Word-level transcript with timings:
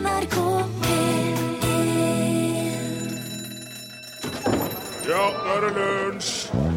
NRK 0.00 0.36
P1 0.82 1.40
Ja, 5.10 5.24
nå 5.44 5.56
er 5.56 5.66
det 5.66 5.72
lunsj! 5.76 6.70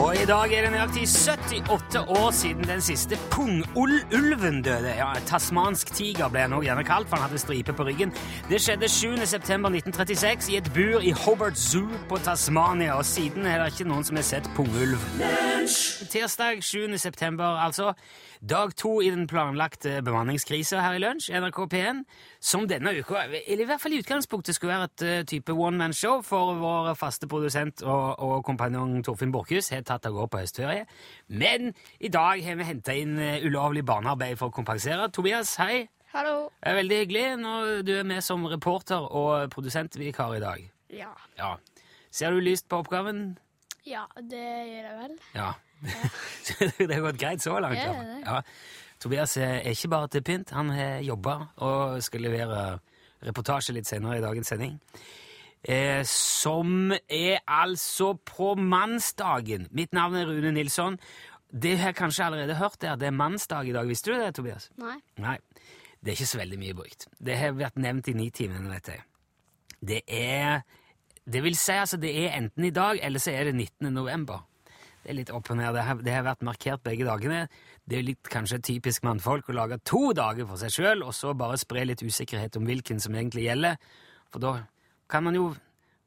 Og 0.00 0.14
i 0.16 0.24
dag 0.24 0.52
er 0.54 0.64
det 0.64 0.70
nøyaktig 0.72 1.02
78 1.04 2.00
år 2.08 2.30
siden 2.34 2.64
den 2.64 2.80
siste 2.80 3.18
pungulven 3.30 4.62
døde. 4.64 4.94
Ja, 4.96 5.10
Tasmansk 5.26 5.92
tiger 5.94 6.30
ble 6.32 6.46
han 6.46 6.54
også 6.56 6.66
gjerne 6.68 6.84
kalt, 6.88 7.08
for 7.10 7.18
han 7.18 7.28
hadde 7.28 7.42
stripe 7.42 7.74
på 7.76 7.84
ryggen. 7.84 8.14
Det 8.48 8.60
skjedde 8.62 8.88
7. 8.88 9.26
september 9.28 9.68
1936 9.68 10.48
i 10.54 10.56
et 10.62 10.72
bur 10.74 11.04
i 11.04 11.12
Hobart 11.24 11.58
Zoo 11.58 12.00
på 12.08 12.18
Tasmania, 12.24 12.96
og 12.96 13.04
siden 13.04 13.46
er 13.46 13.60
det 13.60 13.74
ikke 13.74 13.90
noen 13.90 14.06
som 14.06 14.16
har 14.16 14.26
sett 14.26 14.48
pungulv. 14.56 14.98
Tirsdag 16.10 16.64
7. 16.64 16.96
september, 16.98 17.60
altså. 17.60 17.92
Dag 18.40 18.72
to 18.72 19.02
i 19.04 19.10
den 19.12 19.26
planlagte 19.28 19.98
bemanningskrisa 20.00 20.80
her 20.80 20.94
i 20.96 21.00
lunsj, 21.02 21.26
NRK 21.36 21.58
P1, 21.74 21.98
som 22.40 22.62
denne 22.64 22.94
uka, 22.96 23.26
eller 23.26 23.60
i 23.60 23.66
hvert 23.68 23.82
fall 23.82 23.92
i 23.92 23.98
utgangspunktet, 24.00 24.56
skulle 24.56 24.72
være 24.72 24.86
et 24.88 25.04
eh, 25.04 25.24
type 25.28 25.52
one-man-show 25.52 26.22
for 26.24 26.54
vår 26.56 26.94
faste 26.96 27.28
produsent 27.28 27.84
og, 27.84 28.16
og 28.16 28.40
kompanjong 28.48 29.02
Torfinn 29.04 29.34
Borchhus, 29.34 29.68
har 29.74 29.84
tatt 29.84 30.08
av 30.08 30.16
gårde 30.16 30.32
på 30.32 30.40
høstferie. 30.40 30.86
Men 31.28 31.74
i 32.00 32.08
dag 32.08 32.40
har 32.46 32.56
vi 32.56 32.68
henta 32.70 32.96
inn 32.96 33.18
eh, 33.20 33.44
ulovlig 33.44 33.84
barnearbeid 33.84 34.40
for 34.40 34.48
å 34.48 34.56
kompensere. 34.56 35.10
Tobias, 35.12 35.58
hei. 35.60 35.90
Hallo. 36.14 36.48
Det 36.56 36.72
er 36.72 36.80
veldig 36.80 37.02
hyggelig 37.04 37.26
når 37.44 37.76
du 37.84 37.92
er 37.98 38.08
med 38.08 38.24
som 38.24 38.48
reporter 38.48 39.04
og 39.04 39.52
produsentvikar 39.52 40.38
i 40.38 40.42
dag. 40.46 40.64
Ja. 40.96 41.12
Ja. 41.36 41.58
Ser 42.08 42.32
du 42.32 42.40
lyst 42.40 42.72
på 42.72 42.80
oppgaven? 42.80 43.34
ja, 43.86 44.04
det 44.16 44.40
gjør 44.40 44.86
jeg 44.86 44.96
vel. 44.98 45.18
Ja. 45.34 45.50
det 46.78 46.92
har 46.92 47.06
gått 47.06 47.20
greit 47.20 47.42
så 47.44 47.56
langt. 47.62 47.80
Ja. 47.80 48.20
Ja. 48.24 48.42
Tobias 49.00 49.36
er 49.40 49.64
ikke 49.70 49.88
bare 49.88 50.10
til 50.12 50.24
pynt. 50.26 50.52
Han 50.52 50.70
har 50.76 51.00
jobba 51.04 51.38
og 51.64 52.02
skal 52.04 52.26
levere 52.26 52.60
reportasje 53.24 53.74
litt 53.76 53.88
senere 53.88 54.18
i 54.18 54.24
dagens 54.24 54.52
sending. 54.52 54.76
Eh, 55.60 56.00
som 56.08 56.92
er 56.92 57.40
altså 57.44 58.14
på 58.24 58.54
mannsdagen. 58.56 59.68
Mitt 59.76 59.92
navn 59.96 60.16
er 60.16 60.28
Rune 60.28 60.52
Nilsson. 60.56 60.96
Det 61.50 61.74
har 61.80 61.90
jeg 61.90 61.98
kanskje 61.98 62.24
allerede 62.24 62.56
hørt, 62.60 62.78
det, 62.80 62.88
at 62.88 63.00
det 63.00 63.10
er 63.10 63.16
mannsdag 63.16 63.68
i 63.68 63.72
dag. 63.74 63.88
Visste 63.88 64.12
du 64.12 64.20
det, 64.20 64.34
Tobias? 64.36 64.70
Nei. 64.80 64.96
Nei, 65.20 65.36
det 66.00 66.12
er 66.12 66.18
ikke 66.18 66.30
så 66.32 66.40
veldig 66.40 66.60
mye 66.60 66.76
brukt. 66.78 67.08
Det 67.18 67.36
har 67.36 67.56
vært 67.58 67.80
nevnt 67.80 68.08
i 68.08 68.14
Nitimen, 68.16 68.68
vet 68.70 68.92
jeg. 68.94 69.02
Det 69.80 70.02
er 70.06 70.62
Det 71.30 71.42
vil 71.44 71.54
si, 71.54 71.72
altså, 71.72 71.96
det 72.00 72.10
er 72.10 72.32
enten 72.38 72.64
i 72.64 72.70
dag, 72.70 72.98
eller 73.02 73.20
så 73.20 73.30
er 73.30 73.44
det 73.44 73.54
19. 73.54 73.92
november. 73.92 74.40
Det 75.00 75.10
er 75.12 75.16
litt 75.16 75.30
opp 75.32 75.48
og 75.50 75.56
ned. 75.56 75.72
Det 75.74 75.84
har, 75.86 76.00
det 76.04 76.12
har 76.12 76.24
vært 76.26 76.42
markert 76.44 76.82
begge 76.84 77.06
dagene. 77.08 77.44
Det 77.88 77.98
er 77.98 78.04
litt 78.04 78.28
kanskje 78.30 78.60
typisk 78.68 79.04
mannfolk 79.06 79.48
å 79.48 79.56
lage 79.56 79.78
to 79.88 80.10
dager 80.16 80.48
for 80.48 80.60
seg 80.60 80.74
sjøl, 80.74 81.04
og 81.06 81.14
så 81.16 81.32
bare 81.36 81.56
spre 81.60 81.86
litt 81.88 82.04
usikkerhet 82.04 82.58
om 82.60 82.68
hvilken 82.68 83.00
som 83.00 83.16
egentlig 83.16 83.46
gjelder. 83.48 83.78
For 84.30 84.44
da 84.44 84.54
kan 85.10 85.24
man 85.26 85.38
jo 85.38 85.48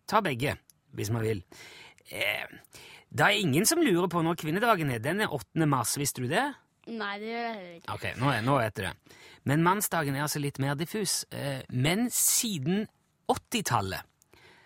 ta 0.09 0.21
begge, 0.23 0.55
hvis 0.93 1.09
man 1.13 1.25
vil. 1.25 1.41
Eh, 2.13 2.45
det 3.13 3.25
er 3.25 3.41
ingen 3.41 3.65
som 3.69 3.81
lurer 3.81 4.09
på 4.09 4.21
når 4.25 4.37
kvinnedagen 4.41 4.93
er. 4.93 5.01
Den 5.01 5.25
er 5.25 5.33
8. 5.33 5.65
mars, 5.69 5.97
visste 5.97 6.21
du 6.23 6.29
det? 6.29 6.45
Nei, 6.93 7.13
det 7.21 7.29
gjør 7.31 7.43
jeg 7.49 7.75
ikke. 7.81 7.93
Ok, 7.95 8.07
nå, 8.19 8.31
nå 8.45 8.57
vet 8.59 8.77
du 8.77 8.85
det. 8.85 8.93
Men 9.49 9.63
mannsdagen 9.65 10.15
er 10.15 10.25
altså 10.25 10.41
litt 10.43 10.59
mer 10.61 10.77
diffus. 10.79 11.23
Eh, 11.31 11.61
Men 11.71 12.09
siden 12.13 12.85
80-tallet 13.31 14.05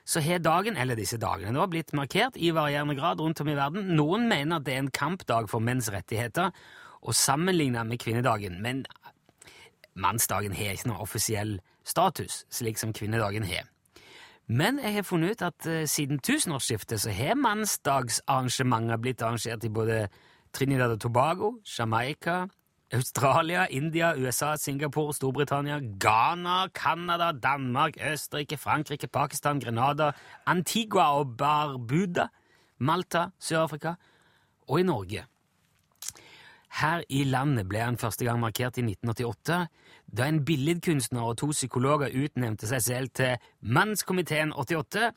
så 0.07 0.21
har 0.23 0.39
dagen, 0.39 0.77
eller 0.79 0.95
disse 0.95 1.19
dagene, 1.19 1.51
da 1.57 1.67
blitt 1.67 1.91
markert 1.97 2.37
i 2.39 2.53
varierende 2.55 2.95
grad 2.95 3.19
rundt 3.19 3.41
om 3.43 3.49
i 3.51 3.57
verden. 3.57 3.89
Noen 3.97 4.29
mener 4.29 4.57
at 4.57 4.67
det 4.67 4.77
er 4.77 4.85
en 4.85 4.93
kampdag 4.95 5.49
for 5.51 5.63
menns 5.63 5.89
rettigheter, 5.91 6.53
og 7.03 7.15
sammenlignet 7.15 7.87
med 7.87 7.99
kvinnedagen. 7.99 8.61
Men 8.63 8.85
mannsdagen 9.99 10.55
har 10.55 10.77
ikke 10.77 10.93
noen 10.93 11.03
offisiell 11.03 11.57
status, 11.87 12.45
slik 12.53 12.79
som 12.79 12.95
kvinnedagen 12.95 13.45
har. 13.47 13.67
Men 14.47 14.79
jeg 14.79 14.95
har 14.95 15.03
funnet 15.03 15.35
ut 15.35 15.43
at 15.43 15.67
uh, 15.67 15.83
siden 15.83 16.21
tusenårsskiftet 16.23 17.03
så 17.03 17.11
har 17.11 17.35
mannsdagsarrangementer 17.35 19.01
blitt 19.03 19.21
arrangert 19.21 19.67
i 19.67 19.73
både 19.73 20.05
Trinidad 20.55 20.95
og 20.95 21.01
Tobago, 21.03 21.51
Jamaica, 21.67 22.45
Australia, 22.93 23.67
India, 23.69 24.13
USA, 24.15 24.55
Singapore, 24.55 25.13
Storbritannia, 25.13 25.79
Ghana, 25.99 26.69
Canada, 26.73 27.33
Danmark, 27.33 27.97
Østerrike, 27.99 28.57
Frankrike, 28.57 29.07
Pakistan, 29.07 29.59
Grenada, 29.59 30.11
Antigua 30.45 31.19
og 31.19 31.37
Barbuda, 31.37 32.27
Malta, 32.79 33.29
Sør-Afrika 33.39 33.95
og 34.67 34.79
i 34.79 34.83
Norge. 34.83 35.25
Her 36.77 37.03
i 37.09 37.23
landet 37.23 37.67
ble 37.67 37.81
han 37.81 37.97
første 37.97 38.25
gang 38.25 38.39
markert 38.39 38.77
i 38.77 38.85
1988, 38.85 39.67
da 40.07 40.27
en 40.27 40.43
billedkunstner 40.45 41.23
og 41.23 41.37
to 41.41 41.51
psykologer 41.51 42.13
utnevnte 42.15 42.69
seg 42.69 42.83
selv 42.83 43.11
til 43.15 43.35
Mannskomiteen 43.61 44.53
88. 44.53 45.11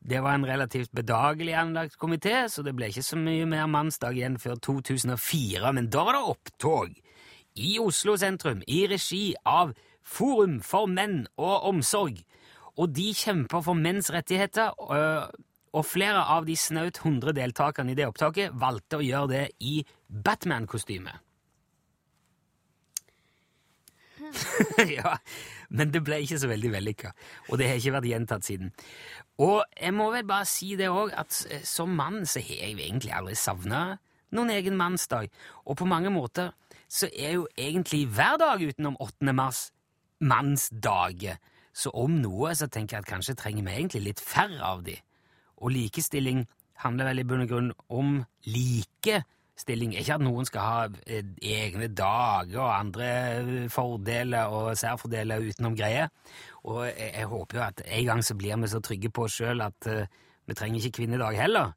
Det 0.00 0.22
var 0.24 0.38
en 0.38 0.46
relativt 0.48 0.92
bedagelig 0.96 1.54
anlagt 1.60 1.98
komité, 2.00 2.46
så 2.48 2.62
det 2.64 2.72
ble 2.76 2.88
ikke 2.88 3.04
så 3.04 3.18
mye 3.20 3.44
mer 3.48 3.66
mannsdag 3.68 4.16
igjen 4.16 4.38
før 4.40 4.56
2004, 4.56 5.72
men 5.76 5.90
da 5.92 6.04
var 6.06 6.16
det 6.16 6.28
opptog 6.32 7.00
i 7.54 7.78
Oslo 7.82 8.16
sentrum 8.20 8.62
i 8.66 8.84
regi 8.90 9.34
av 9.46 9.74
Forum 10.02 10.58
for 10.64 10.90
menn 10.90 11.24
og 11.38 11.68
omsorg, 11.70 12.20
og 12.80 12.92
de 12.96 13.10
kjemper 13.14 13.62
for 13.64 13.78
menns 13.78 14.10
rettigheter, 14.12 14.72
øh, 14.90 15.26
og 15.70 15.86
flere 15.86 16.22
av 16.34 16.46
de 16.48 16.56
snaut 16.58 16.98
100 16.98 17.34
deltakerne 17.36 17.92
i 17.92 17.98
det 17.98 18.08
opptaket 18.08 18.54
valgte 18.58 18.98
å 18.98 19.04
gjøre 19.04 19.30
det 19.30 19.44
i 19.62 19.80
Batman-kostyme. 20.08 21.12
ja, 24.98 25.16
men 25.70 25.92
det 25.94 26.02
ble 26.06 26.20
ikke 26.24 26.38
så 26.40 26.50
veldig 26.50 26.72
vellykka, 26.74 27.12
og 27.48 27.58
det 27.60 27.68
har 27.70 27.80
ikke 27.80 27.96
vært 27.98 28.10
gjentatt 28.10 28.46
siden. 28.46 28.72
Og 29.40 29.62
jeg 29.78 29.94
må 29.96 30.10
vel 30.14 30.26
bare 30.28 30.48
si 30.48 30.74
det 30.78 30.90
òg, 30.92 31.14
at 31.16 31.42
eh, 31.50 31.64
som 31.66 31.92
mann 31.96 32.24
så 32.28 32.42
har 32.44 32.66
jeg 32.66 32.78
egentlig 32.78 33.14
aldri 33.16 33.36
savna 33.38 33.84
noen 34.36 34.52
egen 34.54 34.76
mannsdag, 34.78 35.30
og 35.66 35.78
på 35.80 35.88
mange 35.90 36.12
måter 36.14 36.52
så 36.90 37.08
er 37.14 37.36
jo 37.38 37.46
egentlig 37.58 38.06
hver 38.10 38.36
dag 38.40 38.62
utenom 38.62 38.96
8. 39.00 39.32
mars 39.32 39.68
mannsdager, 40.20 41.38
så 41.72 41.92
om 41.94 42.18
noe 42.20 42.52
så 42.58 42.66
tenker 42.66 42.96
jeg 42.96 43.04
at 43.04 43.12
kanskje 43.12 43.36
trenger 43.38 43.64
vi 43.64 43.76
egentlig 43.76 44.02
litt 44.08 44.22
færre 44.22 44.58
av 44.66 44.82
de. 44.84 44.96
Og 45.62 45.70
likestilling 45.72 46.44
handler 46.82 47.10
vel 47.10 47.22
i 47.22 47.26
bunn 47.28 47.44
og 47.44 47.52
grunn 47.52 47.70
om 47.92 48.16
likestilling. 48.48 49.94
Ikke 50.00 50.16
at 50.16 50.24
noen 50.24 50.48
skal 50.48 50.66
ha 50.66 50.88
eh, 51.06 51.24
egne 51.46 51.90
dager 51.94 52.58
og 52.58 52.72
andre 52.74 53.10
eh, 53.38 53.68
fordeler 53.72 54.50
og 54.50 54.72
særfordeler 54.80 55.46
utenom 55.46 55.76
greie. 55.78 56.08
Og 56.66 56.88
jeg 56.88 57.28
håper 57.30 57.60
jo 57.60 57.66
at 57.68 57.84
en 57.86 58.08
gang 58.10 58.24
så 58.24 58.36
blir 58.36 58.58
vi 58.60 58.72
så 58.72 58.82
trygge 58.84 59.12
på 59.14 59.28
oss 59.28 59.38
sjøl 59.38 59.62
at 59.64 59.88
eh, 59.88 60.08
vi 60.48 60.58
trenger 60.58 60.82
ikke 60.82 60.98
kvinnedag 61.00 61.38
heller. 61.38 61.76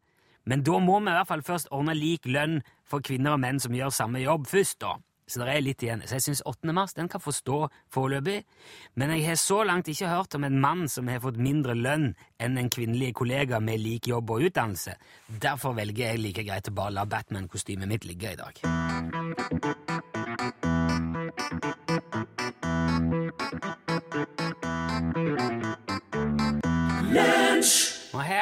Men 0.50 0.64
da 0.66 0.80
må 0.84 0.98
vi 1.00 1.12
i 1.12 1.16
hvert 1.16 1.30
fall 1.30 1.46
først 1.46 1.70
ordne 1.72 1.96
lik 1.96 2.26
lønn 2.28 2.64
for 2.94 3.02
kvinner 3.02 3.34
og 3.34 3.42
menn 3.42 3.60
som 3.62 3.74
gjør 3.74 3.90
samme 3.94 4.22
jobb 4.22 4.46
først, 4.52 4.80
da. 4.84 4.94
Så 5.24 5.40
det 5.40 5.54
er 5.54 5.64
litt 5.64 5.82
igjen. 5.82 6.02
Så 6.06 6.18
jeg 6.18 6.26
syns 6.26 6.44
8. 6.46 6.74
mars 6.76 6.94
den 6.98 7.08
kan 7.10 7.22
få 7.24 7.32
stå 7.34 7.60
foreløpig. 7.96 8.44
Men 9.00 9.14
jeg 9.16 9.24
har 9.30 9.40
så 9.40 9.62
langt 9.66 9.88
ikke 9.90 10.12
hørt 10.12 10.36
om 10.38 10.44
en 10.46 10.60
mann 10.62 10.84
som 10.92 11.08
har 11.10 11.24
fått 11.24 11.40
mindre 11.42 11.74
lønn 11.80 12.12
enn 12.44 12.60
en 12.60 12.70
kvinnelig 12.70 13.14
kollega 13.18 13.62
med 13.64 13.82
lik 13.82 14.12
jobb 14.12 14.36
og 14.36 14.50
utdannelse. 14.50 14.98
Derfor 15.42 15.78
velger 15.80 16.12
jeg 16.12 16.22
like 16.22 16.46
greit 16.46 16.70
å 16.70 16.76
bare 16.76 16.98
la 17.00 17.08
Batman-kostymet 17.08 17.90
mitt 17.90 18.06
ligge 18.10 18.36
i 18.36 18.42
dag. 18.44 18.54
Nå 23.54 23.83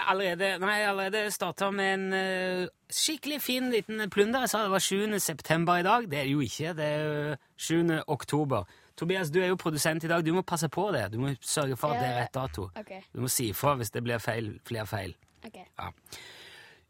jeg 0.01 0.09
allerede, 0.09 0.65
har 0.65 0.77
jeg 0.77 0.89
allerede 0.89 1.31
starta 1.31 1.69
med 1.71 1.93
en 1.93 2.13
uh, 2.13 2.67
skikkelig 2.89 3.41
fin 3.41 3.69
liten 3.71 4.09
plunder. 4.09 4.43
Jeg 4.45 4.49
sa 4.49 4.63
det 4.65 4.71
var 4.71 4.79
7. 4.79 5.19
september 5.19 5.77
i 5.77 5.83
dag. 5.83 6.09
Det 6.11 6.19
er 6.19 6.23
det 6.23 6.31
jo 6.31 6.39
ikke. 6.39 6.73
Det 6.77 6.85
er 6.85 7.03
jo 7.03 7.35
7. 7.57 7.99
oktober. 8.07 8.63
Tobias, 8.97 9.31
du 9.31 9.39
er 9.41 9.47
jo 9.47 9.55
produsent 9.55 10.03
i 10.03 10.07
dag. 10.07 10.25
Du 10.25 10.33
må 10.33 10.41
passe 10.41 10.69
på 10.69 10.91
det. 10.91 11.07
Du 11.13 11.19
må 11.19 11.33
sørge 11.41 11.77
for 11.77 11.93
at 11.93 12.01
det 12.01 12.09
er 12.09 12.19
rett 12.21 12.33
dato. 12.33 12.69
Okay. 12.75 13.01
Du 13.13 13.21
må 13.21 13.27
si 13.31 13.49
ifra 13.49 13.75
hvis 13.79 13.91
det 13.91 14.03
blir 14.03 14.21
feil, 14.21 14.59
flere 14.67 14.85
feil. 14.85 15.15
Okay. 15.45 15.65
Ja. 15.79 15.89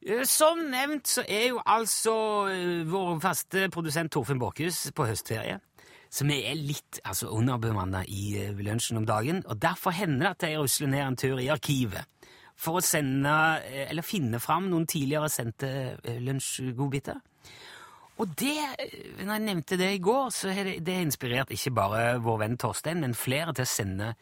Eh, 0.01 0.23
Som 0.25 0.65
nevnt 0.71 1.07
så 1.07 1.23
er 1.27 1.47
jo 1.51 1.61
altså 1.65 2.15
eh, 2.51 2.87
vår 2.89 3.19
faste 3.23 3.69
produsent 3.71 4.11
Torfinn 4.11 4.39
Borchhus 4.39 4.89
på 4.95 5.07
høstferie. 5.07 5.59
Så 6.11 6.25
vi 6.27 6.41
er 6.43 6.57
litt 6.59 6.99
altså, 7.07 7.29
underbemanna 7.31 8.03
i 8.07 8.35
eh, 8.41 8.57
lunsjen 8.59 8.99
om 8.99 9.05
dagen. 9.07 9.43
Og 9.47 9.61
derfor 9.61 9.95
hender 9.95 10.25
det 10.25 10.35
at 10.35 10.49
jeg 10.49 10.59
rusler 10.59 10.91
ned 10.91 11.05
en 11.05 11.19
tur 11.19 11.39
i 11.39 11.47
arkivet 11.53 12.07
for 12.61 12.77
å 12.77 12.85
sende, 12.85 13.33
eh, 13.65 13.89
eller 13.89 14.05
finne 14.05 14.39
fram 14.41 14.69
noen 14.69 14.85
tidligere 14.89 15.29
sendte 15.33 15.69
eh, 16.03 16.19
lunsjgodbiter. 16.21 17.17
Og 18.21 18.35
det, 18.37 18.57
eh, 18.77 19.23
når 19.25 19.33
jeg 19.33 19.45
nevnte 19.47 19.79
det 19.81 19.89
i 19.95 20.03
går, 20.03 20.29
så 20.35 20.53
har 20.53 20.69
det, 20.69 20.77
det 20.85 20.99
inspirert 21.01 21.53
ikke 21.53 21.73
bare 21.73 22.03
vår 22.21 22.41
venn 22.43 22.57
Torstein, 22.61 23.01
men 23.01 23.17
flere 23.17 23.55
til 23.57 23.65
å 23.65 23.71
sende 23.71 24.13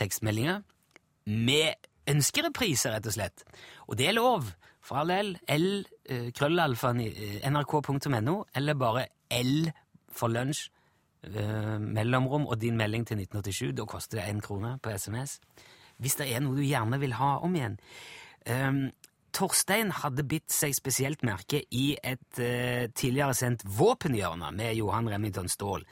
tekstmeldinger 0.00 0.64
med 1.30 1.90
ønskerepriser, 2.10 2.96
rett 2.96 3.06
og 3.06 3.14
slett. 3.16 3.46
Og 3.86 3.98
det 4.00 4.10
er 4.10 4.18
lov. 4.18 4.50
For 4.84 5.00
all 5.00 5.08
del. 5.08 5.30
L, 5.48 5.86
krøllalfa, 6.36 6.90
nrk.no, 6.92 8.34
eller 8.52 8.76
bare 8.76 9.06
L 9.32 9.70
for 10.12 10.28
lunsj, 10.28 10.66
mellomrom 11.24 12.44
og 12.44 12.58
din 12.60 12.76
melding 12.76 13.06
til 13.08 13.22
1987. 13.22 13.72
Da 13.78 13.86
koster 13.88 14.20
det 14.20 14.26
én 14.28 14.42
krone 14.44 14.74
på 14.84 14.92
SMS. 14.92 15.38
Hvis 16.02 16.18
det 16.20 16.28
er 16.32 16.42
noe 16.44 16.58
du 16.58 16.64
gjerne 16.64 17.00
vil 17.02 17.16
ha 17.18 17.36
om 17.44 17.56
igjen. 17.56 17.78
Um, 18.48 18.86
Torstein 19.34 19.90
hadde 20.02 20.26
bitt 20.30 20.52
seg 20.52 20.74
spesielt 20.76 21.24
merke 21.26 21.64
i 21.74 21.94
et 21.96 22.40
uh, 22.40 22.86
tidligere 22.94 23.34
sendt 23.34 23.64
Våpenhjørne 23.66 24.52
med 24.54 24.76
Johan 24.78 25.10
Remington 25.10 25.50
Ståhl. 25.50 25.86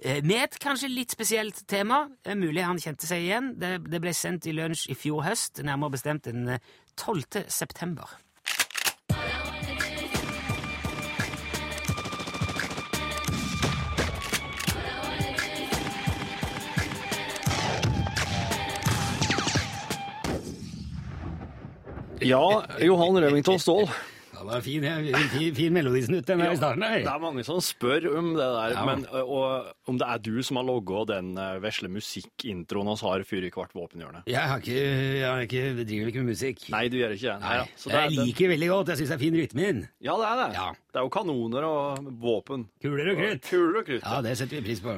Uh, 0.00 0.20
med 0.24 0.46
et 0.46 0.58
kanskje 0.62 0.92
litt 0.92 1.12
spesielt 1.12 1.64
tema. 1.68 2.06
Uh, 2.26 2.36
mulig 2.38 2.64
han 2.64 2.80
kjente 2.80 3.08
seg 3.08 3.26
igjen. 3.26 3.52
Det, 3.60 3.76
det, 3.90 4.00
ble 4.02 4.14
sendt 4.16 4.48
i 4.48 4.56
lunsj 4.56 4.88
i 4.92 4.98
fjor 4.98 5.26
høst, 5.28 5.62
nærmere 5.66 5.98
bestemt 5.98 6.28
den 6.30 6.56
12. 6.96 7.44
september. 7.52 8.18
Ja, 22.20 22.62
Johan 22.84 23.16
Remington 23.22 23.58
Ståhl. 23.60 23.88
Det 24.40 24.46
var 24.48 24.62
fin, 24.64 24.84
fin, 25.34 25.54
fin 25.54 25.72
melodisnutt 25.74 26.24
den 26.24 26.40
her 26.40 26.54
i 26.54 26.56
starten. 26.56 26.80
her. 26.86 27.02
Det 27.04 27.10
er 27.12 27.20
mange 27.20 27.42
som 27.44 27.58
spør 27.60 28.06
om 28.16 28.30
det 28.38 28.46
der, 28.46 28.72
Ja. 28.72 28.84
men 28.88 29.02
og, 29.12 29.66
om 29.86 29.98
det 30.00 30.06
er 30.08 30.22
du 30.24 30.38
som 30.46 30.56
har 30.56 30.64
logga 30.64 31.02
den 31.10 31.34
vesle 31.60 31.90
musikkintroen 31.92 32.88
vi 32.88 32.94
har 33.04 33.24
før 33.28 33.44
i 33.44 33.50
hvert 33.52 33.74
våpenhjørne. 33.76 34.22
Jeg, 34.30 34.40
har 34.40 34.62
ikke, 34.62 34.78
jeg 35.20 35.28
har 35.28 35.44
ikke, 35.44 35.84
driver 35.84 36.08
ikke 36.08 36.22
med 36.24 36.32
musikk. 36.32 36.64
Nei, 36.72 36.88
du 36.88 36.96
gjør 37.02 37.12
ikke 37.18 37.26
det. 37.34 37.36
Nei, 37.44 37.54
ja. 37.60 37.66
Så 37.76 37.92
det 37.92 37.98
er 38.00 38.08
jeg 38.08 38.16
liker 38.30 38.48
veldig 38.54 38.70
godt. 38.72 38.88
Jeg 38.94 39.02
syns 39.02 39.12
det 39.12 39.18
er 39.18 39.24
fin 39.26 39.38
rytme 39.42 39.68
inn. 39.74 39.84
Ja, 40.00 40.16
det 40.22 40.30
er 40.30 40.40
det. 40.40 40.48
Ja. 40.56 40.68
Det 40.88 41.02
er 41.02 41.04
jo 41.10 41.14
kanoner 41.20 41.68
og 41.68 42.10
våpen. 42.24 42.68
Kuler 42.80 43.12
og 43.12 43.20
krutt. 43.20 43.44
Kuler 43.50 43.80
og 43.82 43.86
krutt. 43.92 44.04
Ja, 44.08 44.22
det 44.24 44.36
setter 44.40 44.56
vi 44.56 44.66
pris 44.70 44.80
på. 44.80 44.96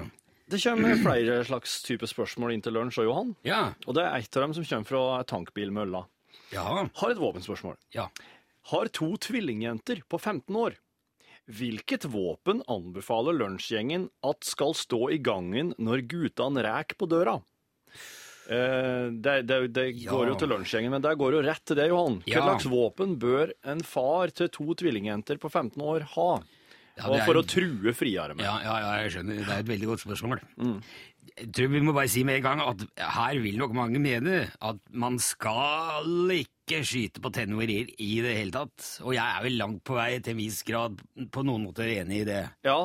Det 0.52 0.58
kommer 0.62 0.98
flere 1.00 1.42
slags 1.48 1.78
type 1.82 2.06
spørsmål 2.06 2.52
inn 2.54 2.62
til 2.62 2.75
lunsj 2.76 2.98
og 3.02 3.06
Johan. 3.10 3.34
Ja. 3.48 3.72
Og 3.88 3.94
det 3.96 4.02
er 4.06 4.18
et 4.22 4.36
av 4.36 4.42
dem 4.46 4.54
som 4.54 4.64
kommer 4.68 4.86
fra 4.86 5.04
tankbilmølla. 5.34 6.06
Ja. 6.52 6.87
Har 6.94 7.11
et 7.11 7.19
våpenspørsmål. 7.19 7.76
ja. 7.94 8.08
Har 8.70 8.87
to 8.94 9.17
tvillingjenter 9.19 10.02
på 10.08 10.20
15 10.20 10.55
år. 10.55 10.76
Hvilket 11.50 12.05
våpen 12.06 12.62
anbefaler 12.70 13.34
lunsjgjengen 13.34 14.08
at 14.23 14.44
skal 14.46 14.73
stå 14.79 15.11
i 15.11 15.19
gangen 15.19 15.75
når 15.79 16.06
guttene 16.06 16.62
ræk 16.62 16.94
på 16.96 17.08
døra? 17.11 17.40
Eh, 18.50 19.11
det 19.23 19.46
det, 19.46 19.58
det 19.73 19.87
Ja. 20.02 20.11
går 20.11 20.29
jo 20.29 20.34
til 20.38 20.49
lunsjgjengen, 20.49 20.90
men 20.90 21.02
der 21.02 21.14
går 21.19 21.32
jo 21.37 21.43
rett 21.43 21.64
til 21.64 21.76
det, 21.76 21.88
Johan. 21.88 22.20
Hva 22.23 22.32
Ja. 22.32 22.40
slags 22.46 22.67
våpen 22.70 23.17
bør 23.19 23.52
en 23.64 23.81
far 23.82 24.28
til 24.31 24.49
to 24.49 24.75
tvillingjenter 24.75 25.38
på 25.38 25.50
15 25.50 25.81
år 25.82 26.02
ha? 26.14 26.43
Ja, 26.99 27.08
og 27.08 27.20
for 27.25 27.35
er- 27.35 27.43
å 27.43 27.46
true 27.49 27.93
friere 27.94 28.35
med? 28.37 28.44
Ja, 28.44 28.61
ja, 28.62 28.78
ja, 28.78 29.02
jeg 29.02 29.12
skjønner. 29.12 29.38
Det 29.46 29.49
er 29.49 29.58
et 29.61 29.67
veldig 29.67 29.87
godt 29.88 30.05
spørsmål. 30.05 30.40
Mm. 30.58 30.82
Jeg 31.38 31.49
tror 31.56 31.70
vi 31.73 31.81
må 31.81 31.94
bare 31.96 32.11
si 32.12 32.25
med 32.29 32.38
en 32.38 32.44
gang 32.44 32.61
at 32.64 32.82
her 33.17 33.38
vil 33.40 33.56
nok 33.61 33.73
mange 33.76 34.00
mene 34.02 34.43
at 34.61 34.81
man 34.93 35.17
skal 35.23 36.34
ikke 36.34 36.82
skyte 36.84 37.23
på 37.25 37.32
tenåringer 37.32 37.94
i 38.05 38.11
det 38.25 38.34
hele 38.37 38.52
tatt. 38.55 38.88
Og 39.06 39.17
jeg 39.17 39.25
er 39.25 39.46
vel 39.46 39.56
langt 39.61 39.81
på 39.88 39.96
vei 39.96 40.11
til 40.20 40.34
en 40.34 40.43
viss 40.43 40.61
grad 40.69 41.00
på 41.32 41.44
noen 41.46 41.64
måter 41.69 41.88
enig 41.88 42.23
i 42.23 42.29
det. 42.29 42.43
Ja, 42.69 42.84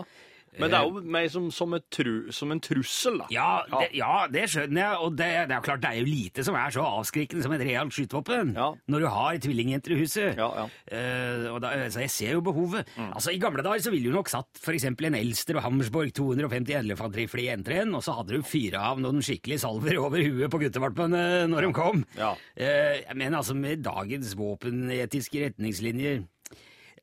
Men 0.59 0.71
det 0.73 0.77
er 0.79 0.87
jo 0.89 1.01
mer 1.17 1.27
som, 1.31 1.49
som, 1.53 1.75
tru, 1.93 2.11
som 2.33 2.51
en 2.53 2.61
trussel, 2.63 3.19
da. 3.21 3.27
Ja, 3.33 3.49
det, 3.71 3.89
ja, 3.97 4.13
det 4.31 4.45
skjønner 4.51 4.81
jeg, 4.83 4.99
og 5.05 5.17
det, 5.19 5.29
det 5.51 5.55
er 5.57 5.65
klart 5.65 5.83
det 5.83 5.91
er 5.91 5.99
jo 6.01 6.07
lite 6.09 6.45
som 6.47 6.57
er 6.59 6.73
så 6.73 6.85
avskrekkende 6.87 7.45
som 7.45 7.53
et 7.57 7.63
realt 7.67 7.93
skytevåpen 7.95 8.53
Ja. 8.57 8.69
når 8.89 9.05
du 9.05 9.07
har 9.13 9.39
tvillingjenter 9.43 9.93
i 9.95 9.99
huset. 10.01 10.37
Ja, 10.39 10.49
ja. 10.63 10.67
Eh, 10.91 11.47
og 11.53 11.61
da, 11.63 11.73
så 11.93 12.03
jeg 12.05 12.13
ser 12.13 12.35
jo 12.37 12.43
behovet. 12.45 12.89
Altså 13.07 13.33
I 13.35 13.41
gamle 13.41 13.63
dager 13.65 13.83
så 13.85 13.93
ville 13.93 14.09
du 14.11 14.17
nok 14.17 14.31
satt 14.31 14.61
eksempel 14.77 15.09
en 15.09 15.17
Elster 15.19 15.57
og 15.57 15.65
Hammersborg 15.65 16.11
250 16.17 16.75
elefantrifle 16.81 17.45
i 17.45 17.49
enteren, 17.53 17.93
og 17.97 18.03
så 18.05 18.13
hadde 18.19 18.37
du 18.37 18.45
fyra 18.45 18.91
av 18.91 19.01
noen 19.03 19.21
skikkelige 19.25 19.61
salver 19.63 19.97
over 20.01 20.21
huet 20.25 20.51
på 20.53 20.59
guttevalpene 20.61 21.23
når 21.49 21.67
de 21.67 21.73
kom. 21.77 22.03
Ja. 22.17 22.33
Eh, 22.55 23.03
men 23.17 23.35
altså 23.37 23.55
med 23.57 23.83
dagens 23.85 24.33
våpenetiske 24.37 25.45
retningslinjer 25.47 26.21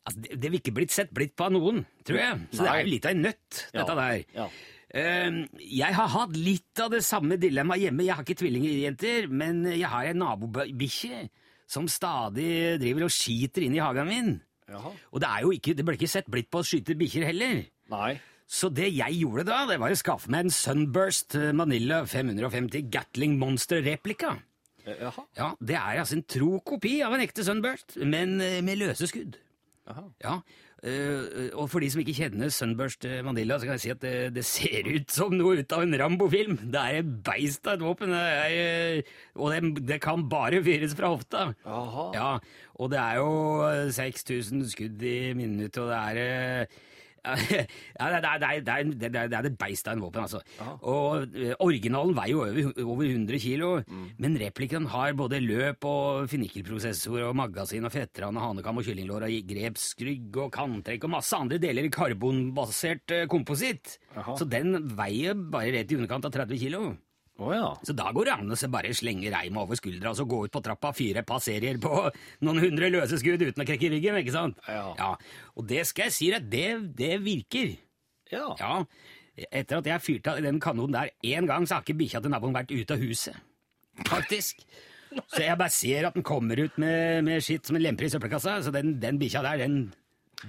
altså, 0.04 0.22
det, 0.24 0.38
det 0.42 0.52
vil 0.52 0.60
ikke 0.60 0.76
blitt 0.76 0.94
sett 0.94 1.12
blitt 1.14 1.34
på 1.36 1.48
av 1.48 1.54
noen, 1.56 1.82
tror 2.06 2.20
jeg. 2.20 2.38
Så 2.52 2.62
det 2.62 2.70
er 2.72 2.80
jo 2.80 2.92
litt 2.92 3.08
av 3.08 3.16
en 3.16 3.26
nøtt, 3.28 3.60
dette 3.74 3.98
der. 4.00 4.16
Ja. 4.36 4.48
Uh, 4.94 5.38
jeg 5.58 5.96
har 5.96 6.10
hatt 6.12 6.36
litt 6.38 6.80
av 6.84 6.92
det 6.94 7.02
samme 7.02 7.38
dilemmaet 7.42 7.88
hjemme. 7.88 8.06
Jeg 8.06 8.14
har 8.14 8.26
ikke 8.26 8.38
tvillingjenter, 8.44 9.26
men 9.32 9.64
jeg 9.72 9.90
har 9.90 10.10
en 10.10 10.22
nabobikkje 10.22 11.24
som 11.70 11.88
stadig 11.90 12.76
driver 12.82 13.08
og 13.08 13.14
skiter 13.14 13.64
inn 13.66 13.74
i 13.74 13.82
hagen 13.82 14.10
min. 14.10 14.36
Jaha. 14.70 14.92
Og 15.12 15.20
det, 15.20 15.28
er 15.28 15.44
jo 15.44 15.52
ikke, 15.54 15.74
det 15.76 15.84
ble 15.86 15.96
ikke 15.98 16.10
sett 16.10 16.30
blitt 16.30 16.50
på 16.52 16.62
å 16.62 16.66
skyte 16.66 16.96
bikkjer 16.98 17.28
heller. 17.28 17.64
Nei. 17.92 18.14
Så 18.44 18.68
det 18.72 18.90
jeg 18.92 19.20
gjorde 19.22 19.46
da, 19.48 19.62
det 19.68 19.78
var 19.80 19.92
å 19.92 19.98
skaffe 19.98 20.30
meg 20.32 20.46
en 20.46 20.52
Sunburst 20.52 21.36
eh, 21.38 21.52
Manila 21.56 22.02
550 22.08 22.90
Gatling 22.92 23.38
Monster 23.40 23.80
replika. 23.84 24.34
Eh. 24.84 25.00
Ja, 25.38 25.54
Det 25.60 25.78
er 25.78 26.02
altså 26.02 26.18
en 26.18 26.26
tro 26.28 26.58
kopi 26.66 26.98
av 27.04 27.16
en 27.16 27.24
ekte 27.24 27.44
Sunburst, 27.46 27.96
men 28.04 28.36
eh, 28.44 28.60
med 28.64 28.82
løse 28.82 29.08
skudd. 29.08 29.38
Ja, 30.24 30.38
øh, 30.82 31.50
og 31.52 31.68
for 31.68 31.82
de 31.82 31.90
som 31.92 32.00
ikke 32.00 32.14
kjenner 32.16 32.48
Sunburst 32.48 33.04
øh, 33.04 33.20
så 33.20 33.60
kan 33.60 33.74
jeg 33.74 33.80
si 33.80 33.90
at 33.90 34.02
det, 34.02 34.34
det 34.34 34.44
ser 34.44 34.88
ut 34.94 35.12
som 35.12 35.34
noe 35.36 35.58
ut 35.60 35.72
av 35.72 35.82
en 35.82 35.98
Rambo-film. 36.00 36.56
Det 36.72 36.80
er 36.80 37.02
et 37.02 37.10
beist 37.24 37.66
av 37.66 37.74
et 37.74 37.84
våpen, 37.84 38.10
øh, 38.16 39.02
og 39.34 39.52
det, 39.52 39.88
det 39.88 40.00
kan 40.00 40.28
bare 40.28 40.62
fyres 40.64 40.96
fra 40.96 41.12
hofta. 41.12 41.52
Aha. 41.66 42.10
Ja, 42.14 42.38
og 42.74 42.90
det 42.90 42.98
er 42.98 43.20
jo 43.20 43.30
øh, 43.68 43.92
6000 43.92 44.68
skudd 44.72 45.02
i 45.02 45.32
minuttet, 45.34 45.82
og 45.82 45.92
det 45.92 46.26
er 46.28 46.66
ja, 47.98 48.08
det 48.10 48.18
er, 48.18 48.20
det, 48.20 48.28
er, 48.28 48.60
det, 48.60 48.74
er, 48.74 48.84
det, 48.84 49.08
er, 49.08 49.28
det 49.32 49.38
er 49.38 49.48
av 49.48 49.92
en 49.94 50.02
våpen, 50.02 50.26
altså. 50.26 50.40
Og 50.82 51.24
øh, 51.32 51.54
Originalen 51.64 52.16
veier 52.16 52.34
jo 52.34 52.42
over, 52.44 52.82
over 52.84 53.04
100 53.08 53.40
kilo, 53.40 53.70
men 54.20 54.36
replikken 54.40 54.88
har 54.92 55.16
både 55.16 55.40
løp 55.40 55.86
og 55.88 56.28
finikkelprosessor 56.32 57.30
og 57.30 57.36
magasin 57.38 57.88
og 57.88 57.94
fettran 57.94 58.36
og 58.36 58.48
hanekam 58.48 58.82
og 58.82 58.88
kyllinglår 58.88 59.28
og 59.28 59.48
grepsrygg 59.48 60.38
og 60.44 60.52
kanttrekk 60.54 61.08
og 61.08 61.14
masse 61.16 61.38
andre 61.38 61.60
deler 61.62 61.88
i 61.88 61.94
karbonbasert 61.94 63.16
øh, 63.16 63.26
kompositt. 63.32 63.98
Så 64.38 64.46
den 64.48 64.76
veier 64.98 65.34
bare 65.34 65.72
rett 65.74 65.92
i 65.92 65.98
underkant 65.98 66.28
av 66.28 66.36
30 66.36 66.60
kilo. 66.60 66.84
Å 67.42 67.50
ja. 67.50 67.70
Så 67.82 67.94
da 67.98 68.12
går 68.14 68.28
det 68.28 68.34
an 68.36 68.54
å 68.54 68.70
bare 68.70 68.92
slenge 68.94 69.32
reima 69.32 69.64
over 69.64 69.78
skuldra 69.78 70.12
og 70.12 70.18
så 70.20 70.26
gå 70.30 70.44
ut 70.46 70.54
på 70.54 70.62
trappa, 70.62 70.92
fyre 70.94 71.24
et 71.24 71.26
par 71.26 71.42
serier 71.42 71.80
på 71.82 71.90
noen 72.46 72.62
hundre 72.62 72.90
løse 72.92 73.18
skudd 73.18 73.42
uten 73.42 73.64
å 73.64 73.66
krekke 73.66 73.90
ryggen, 73.90 74.20
ikke 74.20 74.36
sant? 74.36 74.60
Ja. 74.70 75.10
Og 75.58 75.66
det 75.70 75.82
skal 75.90 76.08
jeg 76.08 76.14
si 76.14 76.30
deg, 76.30 76.46
det, 76.52 76.68
det 76.94 77.18
virker. 77.24 77.74
Ja. 78.30 78.46
Ja. 78.60 78.76
Etter 79.50 79.80
at 79.80 79.90
jeg 79.90 80.04
fyrte 80.04 80.36
av 80.36 80.46
den 80.46 80.62
kanonen 80.62 80.94
der 80.94 81.10
én 81.26 81.50
gang, 81.50 81.66
så 81.66 81.78
har 81.78 81.86
ikke 81.86 81.98
bikkja 82.04 82.22
til 82.22 82.30
naboen 82.30 82.54
vært 82.54 82.70
ute 82.70 82.94
av 82.94 83.02
huset. 83.02 83.38
Faktisk. 84.06 84.62
Så 85.30 85.44
jeg 85.44 85.54
bare 85.54 85.70
ser 85.70 86.08
at 86.08 86.16
den 86.16 86.24
kommer 86.26 86.58
ut 86.58 86.74
med, 86.82 87.20
med 87.22 87.42
skitt 87.44 87.68
som 87.68 87.76
en 87.78 87.84
lemper 87.84 88.08
i 88.08 88.08
søppelkassa, 88.10 88.56
så 88.66 88.72
den, 88.74 88.96
den 88.98 89.20
bikkja 89.20 89.44
der, 89.44 89.60
den, 89.62 89.92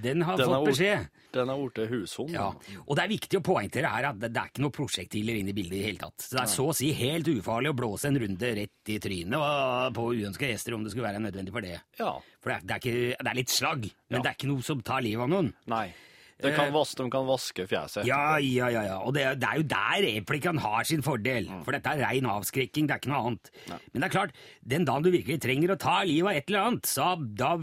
den 0.02 0.22
har 0.26 0.36
Den 0.36 0.50
fått 0.50 0.66
beskjed. 0.70 1.06
Den 1.36 1.50
er 1.52 1.58
blitt 1.60 1.90
hushund. 1.90 2.30
Ja, 2.32 2.46
og 2.86 2.96
det 2.96 3.02
er 3.04 3.10
viktig 3.12 3.38
å 3.40 3.42
poengtere 3.44 3.90
her 3.92 4.08
at 4.10 4.18
det, 4.20 4.30
det 4.32 4.40
er 4.40 4.50
ikke 4.52 4.62
noe 4.64 4.72
prosjektiler 4.76 5.36
inne 5.40 5.52
i 5.52 5.56
bildet 5.56 5.76
i 5.76 5.80
det 5.82 5.86
hele 5.90 5.98
tatt. 6.00 6.24
Så 6.24 6.36
det 6.38 6.42
er 6.46 6.52
så 6.54 6.66
å 6.70 6.76
si 6.76 6.92
helt 6.96 7.28
ufarlig 7.28 7.72
å 7.74 7.76
blåse 7.76 8.08
en 8.08 8.18
runde 8.22 8.52
rett 8.60 8.92
i 8.94 8.98
trynet 9.02 9.94
på 9.96 10.06
uønska 10.16 10.48
gjester 10.48 10.76
om 10.78 10.84
det 10.86 10.94
skulle 10.94 11.08
være 11.10 11.20
nødvendig 11.26 11.52
for 11.52 11.66
det. 11.66 11.76
Ja. 12.00 12.14
For 12.40 12.52
det 12.52 12.56
er, 12.56 12.66
det 12.66 12.74
er, 12.76 12.82
ikke, 12.82 13.24
det 13.24 13.32
er 13.34 13.40
litt 13.42 13.52
slagg, 13.52 13.88
men 14.08 14.18
Ja. 14.18 14.22
det 14.22 14.30
er 14.32 14.38
ikke 14.40 14.52
noe 14.54 14.62
som 14.64 14.80
tar 14.86 15.04
livet 15.04 15.26
av 15.26 15.32
noen. 15.34 15.52
Nei. 15.72 15.86
Det 16.42 16.50
kan 16.52 16.68
vaske, 16.74 16.98
de 17.00 17.08
kan 17.12 17.24
vaske 17.24 17.64
fjeset. 17.64 18.02
Eh. 18.02 18.08
Ja, 18.10 18.36
ja, 18.44 18.66
ja, 18.68 18.82
ja. 18.84 18.96
Og 19.08 19.14
det, 19.16 19.24
det 19.40 19.48
er 19.48 19.60
jo 19.62 19.66
der 19.70 20.04
replikken 20.04 20.58
har 20.60 20.84
sin 20.84 21.04
fordel. 21.04 21.46
Mm. 21.48 21.62
For 21.64 21.72
dette 21.72 21.94
er 21.94 22.02
rein 22.04 22.28
avskrekking, 22.28 22.88
det 22.88 22.96
er 22.96 23.00
ikke 23.00 23.12
noe 23.14 23.22
annet. 23.30 23.50
Men 23.70 24.02
det 24.02 24.08
er 24.10 24.12
klart, 24.12 24.36
den 24.74 24.84
dagen 24.88 25.06
du 25.06 25.10
virkelig 25.14 25.38
trenger 25.46 25.72
å 25.72 25.78
ta 25.80 25.96
livet 26.04 26.28
av 26.28 26.40
et 26.42 26.52
eller 26.52 26.68
annet, 26.68 26.90
så 26.90 27.08
da 27.40 27.54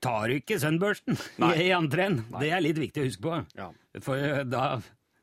tar 0.00 0.32
du 0.32 0.38
ikke 0.38 0.60
sønnbørsten 0.62 1.20
Nei. 1.44 1.52
i 1.66 1.68
enden. 1.76 2.22
Det 2.38 2.48
er 2.48 2.64
litt 2.64 2.80
viktig 2.80 3.04
å 3.04 3.10
huske 3.10 3.26
på. 3.26 3.42
Ja. 3.58 3.68
For 4.00 4.16
eh, 4.16 4.42
da, 4.48 4.78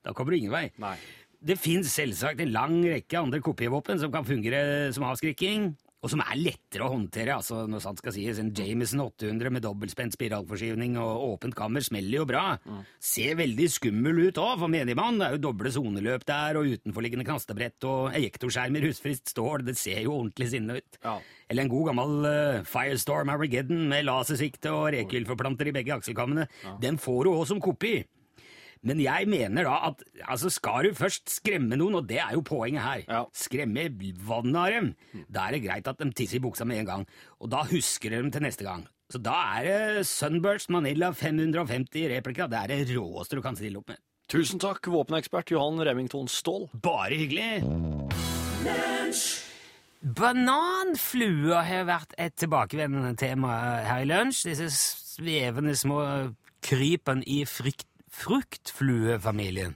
da 0.05 0.13
kommer 0.13 0.35
du 0.35 0.43
ingen 0.43 0.53
vei. 0.53 0.67
Nei. 0.77 0.93
Det 1.39 1.55
fins 1.57 1.89
selvsagt 1.95 2.41
en 2.43 2.53
lang 2.53 2.77
rekke 2.83 3.17
andre 3.17 3.41
kopivåpen 3.41 3.97
som 4.01 4.11
kan 4.13 4.27
fungere 4.27 4.91
som 4.93 5.07
avskrekking, 5.07 5.71
og 5.99 6.11
som 6.13 6.21
er 6.23 6.37
lettere 6.39 6.85
å 6.85 6.93
håndtere. 6.93 7.35
altså 7.35 7.65
når 7.67 7.81
sant 7.83 7.99
skal 7.99 8.13
sies, 8.15 8.39
En 8.39 8.53
Jameson 8.55 9.01
800 9.03 9.51
med 9.51 9.63
dobbeltspent 9.65 10.15
spiralforskyvning 10.15 10.95
og 11.01 11.25
åpent 11.33 11.55
kammer 11.57 11.83
smeller 11.83 12.21
jo 12.21 12.27
bra. 12.29 12.43
Ser 13.03 13.35
veldig 13.39 13.67
skummel 13.71 14.21
ut 14.29 14.39
òg, 14.39 14.53
for 14.61 14.71
menigmann. 14.71 15.19
Det 15.19 15.27
er 15.27 15.35
jo 15.35 15.43
doble 15.49 15.71
soneløp 15.75 16.23
der, 16.29 16.59
og 16.59 16.71
utenforliggende 16.71 17.27
knastebrett 17.27 17.87
og 17.89 18.15
ejektorskjerm 18.15 18.79
i 18.79 18.83
rustfriskt 18.87 19.33
stål. 19.33 19.65
Det 19.67 19.75
ser 19.79 20.05
jo 20.05 20.15
ordentlig 20.21 20.51
sinne 20.53 20.79
ut. 20.79 21.01
Ja. 21.03 21.17
Eller 21.49 21.65
en 21.65 21.73
god 21.73 21.89
gammel 21.89 22.29
uh, 22.29 22.61
Firestorm 22.69 23.33
Armageddon 23.33 23.89
med 23.91 24.07
lasersikte 24.07 24.71
og 24.71 24.93
rekylforplanter 24.95 25.67
i 25.67 25.75
begge 25.75 25.97
akselkammene. 25.97 26.47
Den 26.79 27.01
får 27.01 27.25
du 27.25 27.33
òg 27.33 27.45
som 27.49 27.59
kopi. 27.63 27.97
Men 28.83 28.99
jeg 29.03 29.27
mener 29.27 29.63
da 29.67 29.73
at 29.89 30.03
altså 30.31 30.49
skal 30.49 30.85
du 30.87 30.93
først 30.95 31.27
skremme 31.29 31.75
noen, 31.75 31.95
og 31.99 32.05
det 32.07 32.19
er 32.23 32.31
jo 32.37 32.41
poenget 32.47 32.81
her, 32.81 33.01
Ja. 33.09 33.25
skremme 33.35 33.89
vannet 34.23 34.55
av 34.55 34.69
dem, 34.71 34.95
da 35.29 35.47
er 35.47 35.51
det 35.57 35.63
greit 35.65 35.87
at 35.87 35.97
de 35.99 36.11
tisser 36.15 36.37
i 36.37 36.39
buksa 36.45 36.65
med 36.65 36.79
en 36.79 36.85
gang. 36.85 37.07
Og 37.41 37.49
da 37.51 37.63
husker 37.67 38.09
de 38.09 38.21
dem 38.21 38.31
til 38.31 38.41
neste 38.41 38.63
gang. 38.63 38.87
Så 39.11 39.17
da 39.21 39.33
er 39.59 39.63
det 39.97 40.05
Sunburst 40.07 40.69
Manila 40.69 41.11
550 41.11 42.07
replika. 42.13 42.47
Det 42.47 42.59
er 42.61 42.67
det 42.85 42.95
råeste 42.95 43.35
du 43.35 43.41
kan 43.41 43.55
stille 43.57 43.77
opp 43.81 43.89
med. 43.89 43.97
Tusen 44.29 44.59
takk, 44.61 44.85
våpenekspert 44.85 45.49
Johan 45.51 45.81
Remington 45.81 46.27
Ståhl. 46.29 46.69
Bare 46.79 47.17
hyggelig. 47.17 47.63
Bananfluer 50.19 51.63
har 51.65 51.87
vært 51.89 52.13
et 52.21 52.35
tilbakevendende 52.39 53.15
tema 53.19 53.55
her 53.83 54.03
i 54.05 54.07
lunsj. 54.07 54.45
Disse 54.51 54.69
svevende 54.71 55.73
små 55.75 55.99
krypene 56.63 57.25
i 57.27 57.41
frykt, 57.49 57.88
fruktfluefamilien. 58.13 59.75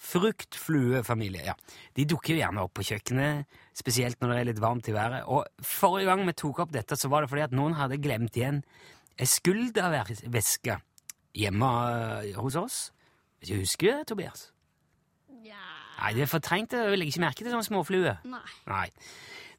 Fruktfluefamilie, 0.00 1.42
ja. 1.50 1.54
De 1.96 2.06
dukker 2.08 2.34
jo 2.34 2.40
gjerne 2.40 2.62
opp 2.64 2.72
på 2.78 2.86
kjøkkenet, 2.88 3.50
spesielt 3.76 4.20
når 4.22 4.32
det 4.32 4.38
er 4.38 4.48
litt 4.48 4.62
varmt 4.62 4.88
i 4.88 4.94
været. 4.96 5.26
Og 5.28 5.44
forrige 5.64 6.08
gang 6.08 6.24
vi 6.28 6.36
tok 6.40 6.62
opp 6.64 6.72
dette, 6.72 6.96
så 6.96 7.10
var 7.12 7.24
det 7.24 7.32
fordi 7.32 7.44
at 7.44 7.56
noen 7.56 7.76
hadde 7.76 8.00
glemt 8.00 8.38
igjen 8.38 8.62
ei 9.20 9.28
skulderveske 9.28 10.78
hjemme 11.36 11.68
eh, 12.24 12.32
hos 12.40 12.56
oss. 12.56 12.78
Hvis 13.40 13.52
du 13.52 13.60
husker 13.60 14.00
det, 14.00 14.08
Tobias? 14.10 14.48
Ja 15.44 15.60
Nei, 16.00 16.14
det 16.16 16.24
er 16.24 16.30
fortrengt. 16.32 16.72
Jeg 16.72 16.96
legger 16.96 17.12
ikke 17.12 17.26
merke 17.26 17.44
til 17.44 17.52
sånne 17.52 17.66
småfluer. 17.66 18.20
Nei. 18.24 18.46
Nei. 18.70 18.86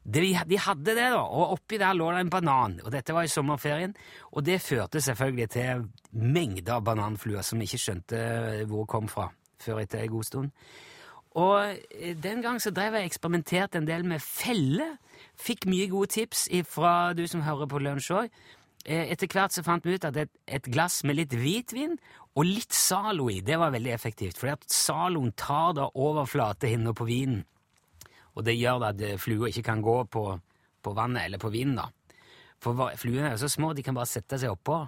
De, 0.02 0.22
de 0.34 0.58
hadde 0.58 0.94
det, 0.96 1.10
da, 1.14 1.20
og 1.22 1.54
oppi 1.54 1.78
der 1.78 1.94
lå 1.94 2.08
det 2.10 2.24
en 2.24 2.32
banan. 2.32 2.80
Og 2.82 2.90
dette 2.94 3.14
var 3.14 3.26
i 3.26 3.30
sommerferien, 3.30 3.94
og 4.32 4.44
det 4.46 4.62
førte 4.62 5.00
selvfølgelig 5.00 5.50
til 5.54 5.84
mengder 6.12 6.78
av 6.78 6.86
bananfluer 6.88 7.46
som 7.46 7.62
ikke 7.62 7.78
skjønte 7.78 8.22
hvor 8.70 8.88
kom 8.90 9.06
fra 9.10 9.28
før 9.62 9.84
etter 9.84 10.02
en 10.02 10.10
god 10.10 10.26
stund. 10.26 10.50
Og 11.38 11.76
eh, 11.94 12.16
den 12.18 12.42
gang 12.42 12.58
så 12.60 12.72
drev 12.74 12.98
jeg 12.98 13.08
eksperimenterte 13.08 13.78
en 13.78 13.86
del 13.88 14.04
med 14.04 14.20
feller. 14.24 14.98
Fikk 15.40 15.68
mye 15.70 15.86
gode 15.88 16.10
tips 16.18 16.48
fra 16.68 17.12
du 17.16 17.24
som 17.30 17.44
hører 17.46 17.70
på 17.70 17.80
lunsj 17.80 18.10
òg. 18.18 18.42
Etter 18.82 19.30
hvert 19.30 19.54
så 19.54 19.62
fant 19.62 19.84
vi 19.86 19.94
ut 19.94 20.04
at 20.08 20.16
et 20.18 20.64
glass 20.66 21.04
med 21.06 21.14
litt 21.14 21.34
hvitvin 21.38 21.94
og 22.34 22.48
litt 22.48 22.74
Zalo 22.74 23.28
i, 23.30 23.38
det 23.44 23.58
var 23.60 23.70
veldig 23.70 23.92
effektivt. 23.94 24.38
fordi 24.38 24.52
at 24.52 24.64
Zaloen 24.66 25.32
tar 25.36 25.76
da 25.78 25.86
overflatehinna 25.94 26.92
på 26.92 27.06
vinen. 27.06 27.44
Og 28.36 28.46
det 28.46 28.56
gjør 28.56 28.88
at 28.88 29.02
eh, 29.04 29.18
fluer 29.20 29.50
ikke 29.50 29.66
kan 29.66 29.82
gå 29.84 29.96
på, 30.12 30.24
på 30.82 30.94
vannet 30.96 31.26
eller 31.26 31.42
på 31.42 31.50
vinden. 31.52 31.80
da. 31.82 31.88
For 32.62 32.78
fluene 32.98 33.28
er 33.28 33.34
jo 33.36 33.42
så 33.42 33.50
små, 33.50 33.72
de 33.74 33.84
kan 33.84 33.96
bare 33.96 34.10
sette 34.10 34.38
seg 34.38 34.52
oppå 34.52 34.78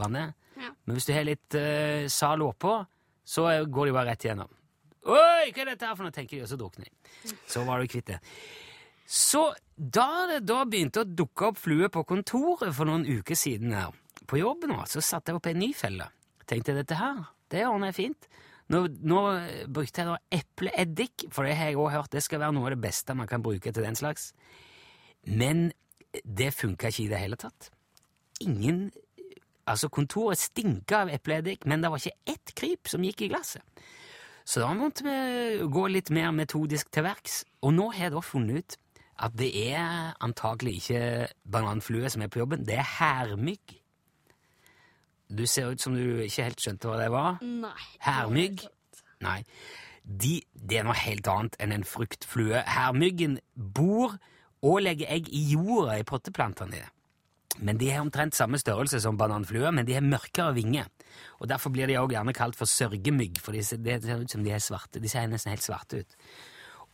vannet. 0.00 0.34
Ja. 0.58 0.72
Men 0.84 0.96
hvis 0.98 1.06
du 1.06 1.14
har 1.14 1.26
litt 1.26 1.56
uh, 1.58 2.10
Zalo 2.10 2.50
oppå, 2.50 2.76
så 3.24 3.46
eh, 3.52 3.64
går 3.64 3.88
de 3.88 3.94
bare 3.94 4.12
rett 4.12 4.26
igjennom. 4.26 4.50
Oi, 5.04 5.50
hva 5.52 5.62
er 5.62 5.70
dette 5.74 5.86
her 5.86 5.96
for 5.96 6.06
noe, 6.06 6.14
tenker 6.14 6.38
de, 6.38 6.44
og 6.44 6.50
så 6.50 6.58
drukner 6.58 6.88
de. 6.88 7.34
Så 7.50 7.64
var 7.66 7.80
du 7.80 7.90
kvitt 7.90 8.08
det. 8.08 8.18
Så 9.04 9.50
da 9.76 10.24
det 10.30 10.40
da 10.48 10.62
begynte 10.64 11.02
å 11.02 11.08
dukke 11.08 11.50
opp 11.50 11.60
fluer 11.60 11.90
på 11.92 12.06
kontoret 12.08 12.72
for 12.74 12.88
noen 12.88 13.04
uker 13.04 13.36
siden 13.36 13.74
her, 13.76 13.92
på 14.24 14.40
jobb 14.40 14.64
nå, 14.70 14.78
så 14.88 15.02
satte 15.04 15.30
jeg 15.30 15.40
opp 15.40 15.48
en 15.50 15.60
ny 15.60 15.70
felle. 15.76 16.08
Tenkte 16.48 16.76
dette 16.76 16.96
her, 16.96 17.20
det 17.52 17.66
ordner 17.68 17.92
jeg 17.92 17.98
fint. 17.98 18.28
Nå, 18.72 18.80
nå 19.04 19.20
brukte 19.68 20.00
jeg 20.00 20.08
da 20.08 20.16
epleeddik, 20.32 21.26
for 21.34 21.44
det 21.44 21.56
har 21.58 21.70
jeg 21.70 21.78
også 21.78 21.96
hørt, 21.98 22.12
det 22.14 22.22
skal 22.24 22.40
være 22.40 22.56
noe 22.56 22.70
av 22.70 22.76
det 22.76 22.82
beste 22.86 23.16
man 23.16 23.28
kan 23.28 23.44
bruke 23.44 23.72
til 23.72 23.84
den 23.84 23.98
slags. 23.98 24.30
Men 25.28 25.68
det 26.24 26.54
funka 26.56 26.88
ikke 26.88 27.04
i 27.04 27.10
det 27.12 27.24
hele 27.24 27.40
tatt. 27.40 27.72
Ingen 28.44 28.88
Altså, 29.64 29.88
kontoret 29.88 30.36
stinka 30.36 30.98
av 31.06 31.10
epleeddik, 31.14 31.62
men 31.64 31.80
det 31.80 31.88
var 31.88 32.02
ikke 32.02 32.34
ett 32.34 32.50
kryp 32.52 32.90
som 32.90 33.04
gikk 33.06 33.22
i 33.24 33.30
glasset. 33.32 33.64
Så 34.44 34.60
da 34.60 34.74
måtte 34.76 35.06
vi 35.06 35.68
gå 35.72 35.86
litt 35.88 36.10
mer 36.12 36.34
metodisk 36.36 36.90
til 36.92 37.06
verks, 37.06 37.38
og 37.64 37.72
nå 37.72 37.86
har 37.94 38.10
jeg 38.10 38.12
da 38.12 38.20
funnet 38.20 38.58
ut 38.60 38.76
at 39.24 39.36
det 39.38 39.48
er 39.70 40.12
antagelig 40.26 40.74
ikke 40.82 41.00
bananflue 41.48 42.10
som 42.12 42.26
er 42.26 42.32
på 42.32 42.42
jobben, 42.42 42.66
det 42.66 42.76
er 42.76 42.90
hærmygg. 42.98 43.78
Du 45.28 45.46
ser 45.48 45.72
ut 45.72 45.80
som 45.80 45.96
du 45.96 46.20
ikke 46.24 46.46
helt 46.48 46.62
skjønte 46.62 46.90
hva 46.90 46.98
det 47.00 47.10
var. 47.14 47.40
Nei. 47.42 47.88
Hermygg? 48.04 48.66
Nei. 49.24 49.40
De, 50.04 50.36
det 50.52 50.80
er 50.80 50.84
noe 50.84 50.98
helt 51.00 51.28
annet 51.32 51.56
enn 51.64 51.72
en 51.72 51.86
fruktflue. 51.88 52.60
Hermyggen 52.68 53.38
bor 53.54 54.18
og 54.64 54.82
legger 54.84 55.10
egg 55.16 55.30
i 55.32 55.46
jorda 55.54 55.96
i 56.00 56.06
potteplantene 56.08 56.76
dine. 56.76 56.90
Men 57.64 57.78
de 57.78 57.90
har 57.92 58.02
omtrent 58.02 58.34
samme 58.34 58.58
størrelse 58.58 58.98
som 59.00 59.18
bananfluer, 59.18 59.70
men 59.70 59.86
de 59.86 59.94
har 59.94 60.02
mørkere 60.02 60.56
vinger. 60.56 60.88
Og 61.38 61.48
Derfor 61.48 61.70
blir 61.70 61.86
de 61.86 61.98
også 62.00 62.16
gjerne 62.16 62.34
kalt 62.34 62.58
for 62.58 62.70
sørgemygg, 62.70 63.38
for 63.40 63.54
de 63.54 63.62
ser, 63.62 63.78
det 63.78 64.00
ser 64.02 64.24
ut 64.24 64.30
som 64.30 64.42
de 64.42 64.50
er 64.50 64.62
svarte. 64.62 65.00
De 65.00 65.10
ser 65.10 65.28
nesten 65.30 65.54
helt 65.54 65.62
svarte 65.62 66.02
ut. 66.02 66.16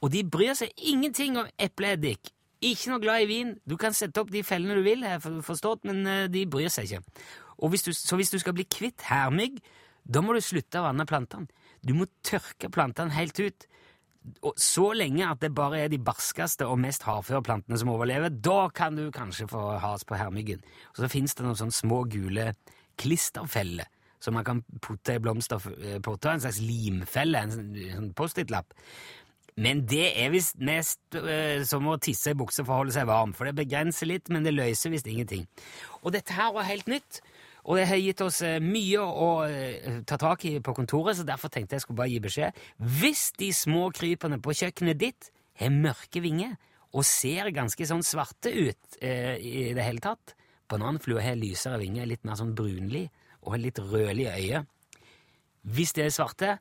Og 0.05 0.13
de 0.13 0.25
bryr 0.25 0.53
seg 0.57 0.73
ingenting 0.77 1.39
om 1.41 1.49
epleeddik. 1.61 2.33
Ikke 2.61 2.93
noe 2.93 3.01
glad 3.01 3.25
i 3.25 3.29
vin. 3.31 3.55
Du 3.65 3.79
kan 3.81 3.97
sette 3.97 4.21
opp 4.21 4.33
de 4.33 4.43
fellene 4.45 4.77
du 4.77 4.85
vil, 4.85 5.05
her, 5.05 5.21
forstått, 5.21 5.87
men 5.89 6.05
eh, 6.05 6.27
de 6.33 6.45
bryr 6.51 6.69
seg 6.73 6.91
ikke. 6.91 7.25
Hvis 7.69 7.85
du, 7.85 7.93
så 7.93 8.17
hvis 8.17 8.33
du 8.33 8.39
skal 8.41 8.57
bli 8.57 8.65
kvitt 8.65 9.05
hermygg, 9.11 9.61
da 10.09 10.23
må 10.25 10.33
du 10.33 10.41
slutte 10.41 10.81
å 10.81 10.87
vanne 10.89 11.07
plantene. 11.07 11.51
Du 11.85 11.93
må 11.97 12.07
tørke 12.25 12.71
plantene 12.73 13.13
helt 13.13 13.39
ut. 13.41 13.67
Og 14.45 14.57
så 14.61 14.91
lenge 14.97 15.25
at 15.29 15.41
det 15.41 15.55
bare 15.57 15.85
er 15.85 15.93
de 15.93 16.01
barskeste 16.01 16.67
og 16.69 16.81
mest 16.81 17.07
hardføre 17.09 17.43
plantene 17.45 17.79
som 17.81 17.93
overlever, 17.93 18.29
da 18.33 18.69
kan 18.69 18.97
du 18.97 19.07
kanskje 19.13 19.49
få 19.49 19.79
has 19.81 20.05
på 20.05 20.19
hermyggen. 20.21 20.61
Og 20.93 21.01
så 21.01 21.09
fins 21.09 21.35
det 21.35 21.47
noen 21.47 21.57
sånne 21.57 21.77
små 21.77 22.03
gule 22.13 22.53
klisterfeller 23.01 23.89
som 24.21 24.37
man 24.37 24.45
kan 24.45 24.59
putte 24.85 25.15
i 25.17 25.21
blomsterpotter, 25.23 26.35
en 26.35 26.43
slags 26.45 26.61
limfelle, 26.61 27.41
en 27.41 27.55
sånn- 27.55 27.79
sånn 27.95 28.11
Post-It-lapp. 28.13 28.75
Men 29.57 29.87
det 29.89 30.13
er 30.21 30.31
visst 30.33 30.59
mest 30.61 31.01
øh, 31.17 31.65
som 31.65 31.89
å 31.89 31.99
tisse 32.01 32.35
i 32.35 32.39
bukse 32.39 32.65
for 32.65 32.75
å 32.75 32.83
holde 32.83 32.93
seg 32.93 33.09
varm, 33.09 33.33
for 33.33 33.49
det 33.49 33.57
begrenser 33.57 34.07
litt, 34.07 34.29
men 34.29 34.45
det 34.45 34.53
løser 34.55 34.93
visst 34.93 35.09
ingenting. 35.11 35.47
Og 36.05 36.13
dette 36.13 36.37
her 36.37 36.53
var 36.53 36.69
helt 36.69 36.87
nytt, 36.89 37.23
og 37.65 37.77
det 37.77 37.87
har 37.91 38.01
gitt 38.01 38.23
oss 38.25 38.41
eh, 38.47 38.59
mye 38.63 39.05
å 39.05 39.31
eh, 39.47 40.01
ta 40.09 40.19
tak 40.21 40.45
i 40.49 40.57
på 40.65 40.75
kontoret, 40.77 41.19
så 41.19 41.27
derfor 41.29 41.53
tenkte 41.53 41.77
jeg 41.77 41.85
skulle 41.85 42.01
bare 42.01 42.13
gi 42.13 42.23
beskjed. 42.25 42.61
Hvis 43.01 43.31
de 43.41 43.51
små 43.57 43.89
krypene 43.97 44.41
på 44.43 44.57
kjøkkenet 44.63 45.01
ditt 45.01 45.31
har 45.61 45.75
mørke 45.75 46.23
vinger 46.25 46.57
og 46.91 47.07
ser 47.07 47.53
ganske 47.55 47.87
sånn 47.87 48.05
svarte 48.07 48.51
ut 48.51 49.01
eh, 49.05 49.37
i 49.37 49.71
det 49.77 49.87
hele 49.87 50.03
tatt 50.03 50.35
Bananflua 50.71 51.23
har 51.25 51.39
lysere 51.39 51.81
vinger, 51.81 52.07
litt 52.07 52.23
mer 52.23 52.39
sånn 52.39 52.55
brunlig, 52.55 53.09
og 53.43 53.57
litt 53.59 53.81
rødlig 53.83 54.29
øye. 54.31 54.65
Hvis 55.67 55.95
det 55.97 56.07
er 56.07 56.15
svarte, 56.15 56.53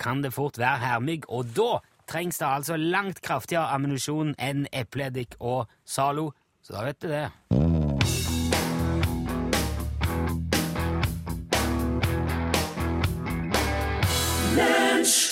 kan 0.00 0.22
det 0.24 0.32
fort 0.34 0.56
være 0.58 0.80
hermygg, 0.82 1.28
og 1.28 1.52
da 1.56 1.82
trengs 2.08 2.40
det 2.40 2.48
altså 2.48 2.78
langt 2.80 3.20
kraftigere 3.24 3.68
ammunisjon 3.76 4.34
enn 4.40 4.64
epleeddik 4.72 5.36
og 5.40 5.68
Zalo, 5.84 6.30
så 6.62 6.78
da 6.78 6.86
vet 6.88 7.04
du 7.04 7.12
det. 7.12 7.26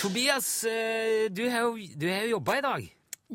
Tobias, 0.00 0.64
eh, 0.64 1.28
du 1.36 1.42
har 1.50 1.60
jo, 1.66 1.76
du 2.00 2.06
har 2.08 2.22
jo 2.24 2.30
jobba 2.38 2.54
i 2.58 2.60
dag. 2.64 2.86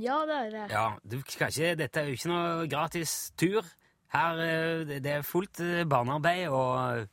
Ja, 0.02 0.16
det 0.26 0.36
er 0.36 0.50
det. 0.50 0.64
Ja, 0.72 0.86
du 1.12 1.20
skal 1.30 1.52
ikke, 1.54 1.76
Dette 1.78 2.00
er 2.02 2.08
jo 2.10 2.16
ikke 2.18 2.32
noe 2.32 2.68
gratis 2.72 3.12
tur. 3.38 3.62
Her 4.16 4.40
eh, 4.42 4.86
det- 4.88 5.06
er 5.06 5.22
fullt 5.22 5.60
eh, 5.62 5.84
barnearbeid 5.86 6.48
og 6.50 7.08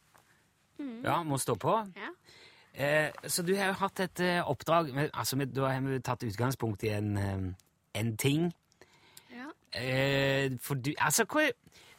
Ja, 1.05 1.23
må 1.23 1.37
stå 1.39 1.55
på. 1.55 1.75
Ja. 1.97 2.09
Eh, 2.75 3.11
så 3.29 3.43
du 3.47 3.55
har 3.55 3.67
jo 3.67 3.73
hatt 3.73 4.01
et 4.01 4.21
oppdrag 4.47 4.95
med, 4.95 5.11
altså, 5.15 5.37
med, 5.37 5.53
Da 5.55 5.69
har 5.69 5.81
vi 5.81 5.99
tatt 6.01 6.25
utgangspunkt 6.25 6.83
i 6.83 6.89
en, 6.89 7.57
en 7.95 8.17
ting. 8.17 8.53
ja. 9.31 9.51
Eh, 9.81 10.51
for 10.61 10.75
du 10.75 10.93
Altså, 10.99 11.25
hva, 11.25 11.51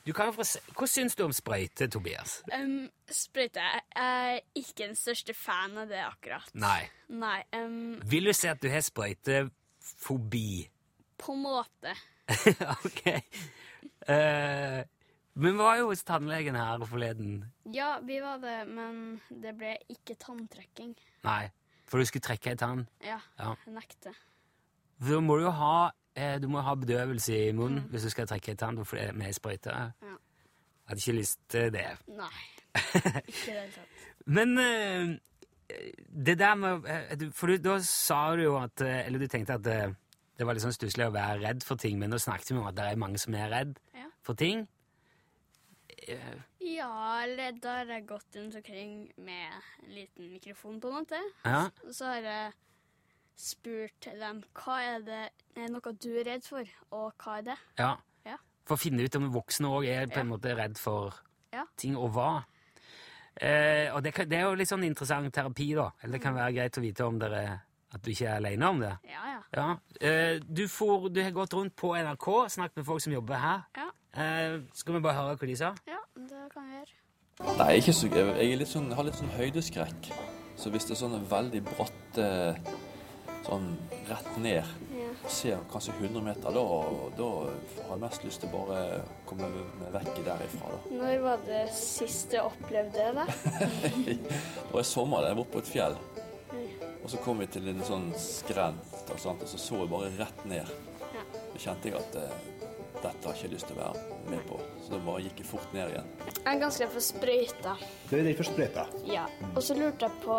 du 0.05 0.11
kan 0.13 0.27
jo 0.31 0.35
hva 0.35 0.87
syns 0.89 1.15
du 1.15 1.23
om 1.25 1.31
sprøyte, 1.35 1.87
Tobias? 1.87 2.41
Um, 2.53 2.89
sprøyte 3.07 3.61
Jeg 3.63 3.83
er 3.95 4.39
ikke 4.59 4.87
den 4.89 4.95
største 4.99 5.33
fan 5.37 5.77
av 5.79 5.87
det 5.91 6.01
akkurat. 6.03 6.49
Nei. 6.59 6.81
Nei, 7.09 7.39
um, 7.55 8.01
Vil 8.11 8.27
du 8.27 8.33
si 8.35 8.47
at 8.51 8.59
du 8.63 8.67
har 8.71 8.83
sprøytefobi? 8.83 10.69
på 11.23 11.31
en 11.37 11.43
måte. 11.45 11.93
ok. 12.85 13.05
Uh, 14.09 14.81
men 15.39 15.53
vi 15.53 15.57
var 15.57 15.77
jo 15.79 15.85
hos 15.89 16.03
tannlegen 16.03 16.57
her 16.59 16.83
forleden. 16.89 17.37
Ja, 17.71 17.95
vi 18.03 18.19
var 18.21 18.41
det, 18.43 18.57
men 18.67 19.21
det 19.31 19.53
ble 19.57 19.77
ikke 19.93 20.17
tanntrekking. 20.19 20.91
Nei, 21.23 21.47
for 21.87 21.97
du 22.03 22.09
skulle 22.09 22.25
trekke 22.27 22.51
ei 22.53 22.59
tann. 22.59 22.83
Ja, 23.05 23.21
Ja. 23.39 23.53
Nekte. 23.71 24.11
Da 25.03 25.19
må 25.23 25.39
du 25.39 25.45
jo 25.47 25.53
ha, 25.55 25.91
eh, 26.15 26.37
du 26.41 26.47
må 26.47 26.61
ha 26.65 26.75
bedøvelse 26.75 27.37
i 27.49 27.51
munnen 27.55 27.87
hvis 27.91 28.03
du 28.07 28.09
skal 28.13 28.27
trekke 28.29 28.51
en 28.53 28.57
tann 28.57 28.77
det 28.77 29.09
med 29.15 29.33
sprøyte. 29.33 29.73
Ja. 29.73 30.15
Hadde 30.89 30.99
ikke 30.99 31.17
lyst 31.19 31.39
til 31.49 31.71
det. 31.73 31.85
Nei. 32.07 32.33
Ikke 32.73 33.51
i 33.51 33.53
det 33.53 33.59
hele 33.59 33.71
tatt. 33.75 34.05
Men 34.25 34.57
eh, 34.59 35.13
det 36.25 36.35
der 36.39 36.55
med 36.55 36.87
eh, 36.89 37.27
For 37.37 37.47
du, 37.47 37.57
da 37.61 37.77
sa 37.85 38.35
du 38.35 38.41
jo 38.43 38.55
at 38.57 38.81
eh, 38.81 39.05
Eller 39.05 39.19
du 39.21 39.27
tenkte 39.29 39.53
at 39.59 39.67
eh, 39.69 39.93
det 40.37 40.47
var 40.47 40.57
litt 40.57 40.63
sånn 40.65 40.73
stusslig 40.73 41.05
å 41.05 41.13
være 41.13 41.39
redd 41.43 41.61
for 41.63 41.77
ting, 41.77 41.99
men 42.01 42.09
nå 42.09 42.17
snakket 42.17 42.49
vi 42.51 42.57
om 42.57 42.65
at 42.67 42.75
det 42.79 42.87
er 42.89 42.97
mange 42.99 43.19
som 43.21 43.35
er 43.37 43.51
redd 43.53 43.75
Ja. 43.93 44.07
for 44.25 44.33
ting. 44.39 44.65
Ja, 46.59 47.21
eller 47.23 47.53
da 47.61 47.75
har 47.79 47.91
jeg 47.93 48.07
gått 48.09 48.35
rundt 48.35 48.55
omkring 48.57 48.95
med 49.23 49.53
en 49.83 49.93
liten 49.93 50.31
mikrofon, 50.31 50.79
på 50.81 50.89
en 50.89 50.97
måte. 51.03 51.19
Ja. 51.45 51.67
Og 51.85 51.93
så 51.95 52.09
har 52.09 52.25
jeg 52.25 52.51
spurt 53.35 54.07
dem 54.19 54.43
hva 54.53 54.79
er 54.81 55.01
det 55.05 55.21
er 55.57 55.69
noe 55.73 55.93
du 55.99 56.09
er 56.19 56.25
redd 56.25 56.43
for, 56.47 56.63
og 56.91 57.13
hva 57.17 57.37
er 57.39 57.41
det? 57.51 57.57
ja. 57.79 57.95
Ja. 58.25 58.37
For 58.65 58.77
å 58.77 58.79
finne 58.79 59.03
ut 59.03 59.15
om 59.19 59.25
voksne 59.33 59.67
òg 59.67 59.85
er 59.91 60.07
på 60.07 60.19
en 60.21 60.29
Ja. 60.29 60.35
måte 60.37 60.55
redd 60.55 60.77
for 60.77 61.13
Ja. 61.51 61.65
ting, 61.77 61.95
og 61.97 62.11
hva. 62.13 62.43
Eh, 63.41 63.89
og 63.93 64.03
det, 64.03 64.13
kan, 64.13 64.29
det 64.29 64.37
er 64.37 64.43
jo 64.47 64.55
litt 64.55 64.69
sånn 64.69 64.83
interessant 64.85 65.33
terapi, 65.33 65.73
da. 65.75 65.89
Eller 66.03 66.13
det 66.19 66.21
kan 66.21 66.35
være 66.37 66.53
greit 66.53 66.77
å 66.77 66.81
vite 66.83 67.05
om 67.05 67.17
dere, 67.19 67.61
at 67.93 68.01
du 68.01 68.11
ikke 68.11 68.27
er 68.29 68.37
alene 68.37 68.69
om 68.69 68.79
det. 68.79 68.91
Ja, 69.09 69.23
ja. 69.33 69.39
Ja. 69.53 69.77
Eh, 69.99 70.39
du, 70.39 70.67
får, 70.67 71.09
du 71.13 71.21
har 71.23 71.31
gått 71.31 71.53
rundt 71.57 71.75
på 71.75 71.93
NRK, 71.97 72.27
snakket 72.49 72.77
med 72.77 72.85
folk 72.85 73.01
som 73.01 73.13
jobber 73.13 73.35
her. 73.41 73.65
Ja, 73.77 73.89
Eh, 74.15 74.59
skal 74.77 74.93
vi 74.93 74.99
bare 75.01 75.15
høre 75.17 75.35
hva 75.41 75.47
de 75.49 75.55
sa? 75.57 75.71
ja 75.89 75.97
det 76.15 76.43
kan 76.53 76.67
vi 76.69 76.75
gjøre. 76.75 76.91
Nei, 77.57 77.65
jeg, 77.65 77.65
er 77.65 77.79
ikke 77.81 77.93
så, 77.97 78.09
jeg, 78.13 78.51
er 78.53 78.57
litt 78.59 78.67
sånn, 78.69 78.87
jeg 78.89 78.95
har 78.95 79.03
litt 79.07 79.15
sånn 79.17 79.31
høydeskrekk. 79.39 80.09
Så 80.55 80.69
hvis 80.69 80.85
det 80.85 80.91
er 80.93 80.99
sånn 81.01 81.25
veldig 81.31 81.61
bratt 81.65 82.19
eh, 82.21 82.53
sånn 83.45 83.73
rett 84.09 84.37
ned, 84.39 84.63
Ja. 84.93 85.09
ser 85.29 85.57
kanskje 85.71 85.93
100 85.99 86.21
meter, 86.23 86.51
da, 86.55 86.63
da 87.17 87.27
har 87.43 87.91
jeg 87.93 87.99
mest 88.01 88.23
lyst 88.25 88.41
til 88.43 88.49
bare 88.53 88.79
å 89.01 89.01
komme 89.29 89.49
meg 89.79 89.91
vekk 89.97 90.23
derifra. 90.25 90.71
da. 90.73 90.95
Når 90.95 91.21
var 91.23 91.43
det 91.47 91.63
sist 91.75 92.31
du 92.31 92.37
opplevde 92.41 93.09
det? 93.19 93.27
Det 94.05 94.71
var 94.71 94.81
i 94.81 94.87
sommer, 94.87 95.27
jeg 95.27 95.35
var 95.35 95.43
oppe 95.45 95.57
på 95.59 95.63
et 95.63 95.71
fjell. 95.73 95.97
Og 97.03 97.09
så 97.11 97.19
kom 97.19 97.39
vi 97.43 97.47
til 97.51 97.67
en 97.67 97.81
sånn 97.83 98.09
skrent, 98.17 98.93
og, 99.11 99.19
sånt, 99.19 99.41
og 99.43 99.47
så 99.51 99.59
så 99.59 99.81
jeg 99.83 99.89
bare 99.91 100.11
rett 100.17 100.45
ned. 100.47 100.69
Ja. 101.13 101.23
Da 101.53 101.59
kjente 101.59 101.89
jeg 101.91 101.97
at 101.99 102.15
eh, 102.15 102.35
dette 103.03 103.27
har 103.27 103.33
jeg 103.35 103.43
ikke 103.43 103.53
lyst 103.57 103.67
til 103.67 103.75
å 103.77 103.81
være 103.83 104.19
med 104.31 104.45
på. 104.47 104.59
Så 104.85 104.93
da 104.95 104.99
bare 105.03 105.23
gikk 105.25 105.41
jeg 105.43 105.49
fort 105.49 105.73
ned 105.75 105.91
igjen. 105.91 106.07
Jeg 106.31 106.47
er 106.55 106.61
ganske 106.63 106.85
redd 106.85 106.93
for 106.95 107.03
sprøyter. 107.11 107.83
Du 108.09 108.15
er 108.17 108.23
redd 108.29 108.39
for 108.39 108.47
sprøyter? 108.47 108.93
Ja. 109.11 109.25
Og 109.51 109.59
så 109.67 109.75
lurte 109.75 110.07
jeg 110.07 110.21
på 110.23 110.37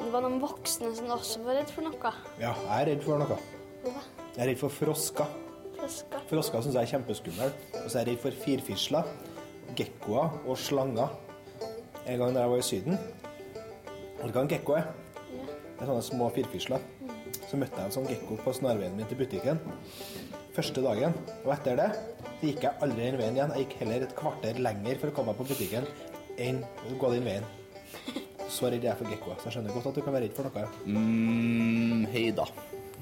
det 0.00 0.10
var 0.14 0.24
noen 0.24 0.40
voksne 0.42 0.90
som 0.96 1.10
også 1.14 1.42
var 1.44 1.60
redd 1.60 1.72
for 1.74 1.86
noe. 1.86 2.12
Ja, 2.40 2.54
jeg 2.54 2.76
er 2.76 2.88
redd 2.90 3.04
for 3.04 3.20
noe. 3.20 3.38
Hva? 3.84 4.04
Jeg 4.34 4.42
er 4.44 4.50
redd 4.50 4.60
for 4.60 4.72
frosker. 4.72 5.34
Frosker. 5.76 6.24
Frosker 6.30 6.64
syns 6.64 6.78
jeg 6.78 6.88
er 6.88 6.92
kjempeskummelt. 6.94 7.66
Og 7.82 7.86
så 7.86 8.00
er 8.00 8.02
jeg 8.02 8.14
redd 8.14 8.22
for 8.24 8.40
firfisler, 8.44 9.10
gekkoer 9.78 10.40
og 10.44 10.58
slanger. 10.60 11.12
En 12.06 12.20
gang 12.20 12.34
da 12.34 12.44
jeg 12.44 12.50
var 12.50 12.62
i 12.62 12.64
Syden 12.64 12.96
Vet 14.20 14.32
du 14.32 14.36
hva 14.36 14.42
en 14.42 14.50
gekko 14.50 14.74
er? 14.76 14.88
Det 15.30 15.84
er 15.84 15.88
sånne 15.88 16.04
små 16.04 16.28
firfisler. 16.34 16.82
Så 17.48 17.58
møtte 17.60 17.78
jeg 17.78 17.88
en 17.88 17.94
sånn 17.94 18.08
gekko 18.10 18.36
på 18.44 18.52
snarveien 18.56 18.96
min 18.96 19.08
til 19.08 19.20
butikken 19.20 19.60
første 20.56 20.82
dagen. 20.84 21.14
Og 21.44 21.54
etter 21.54 21.78
det 21.80 21.88
så 22.40 22.48
gikk 22.48 22.66
jeg 22.66 22.84
aldri 22.84 23.06
den 23.06 23.18
veien 23.20 23.38
igjen. 23.38 23.54
Jeg 23.54 23.66
gikk 23.66 23.78
heller 23.84 24.04
et 24.04 24.16
kvarter 24.18 24.60
lenger 24.64 25.00
for 25.00 25.12
å 25.12 25.16
komme 25.16 25.32
meg 25.32 25.40
på 25.40 25.48
butikken 25.52 25.88
enn 26.40 26.62
å 26.88 26.98
gå 27.00 27.14
den 27.14 27.26
veien. 27.28 27.48
Så 28.50 28.70
redd 28.72 28.84
er 28.84 28.98
for 28.98 29.06
gekkoer. 29.10 29.38
Så 29.38 29.48
jeg 29.48 29.58
skjønner 29.58 29.76
godt 29.76 29.90
at 29.92 29.98
du 29.98 30.02
kan 30.04 30.16
være 30.16 30.26
redd 30.26 30.36
for 30.36 30.48
noe. 30.48 30.64
Mm, 30.90 32.06
hei 32.10 32.24
da. 32.34 32.46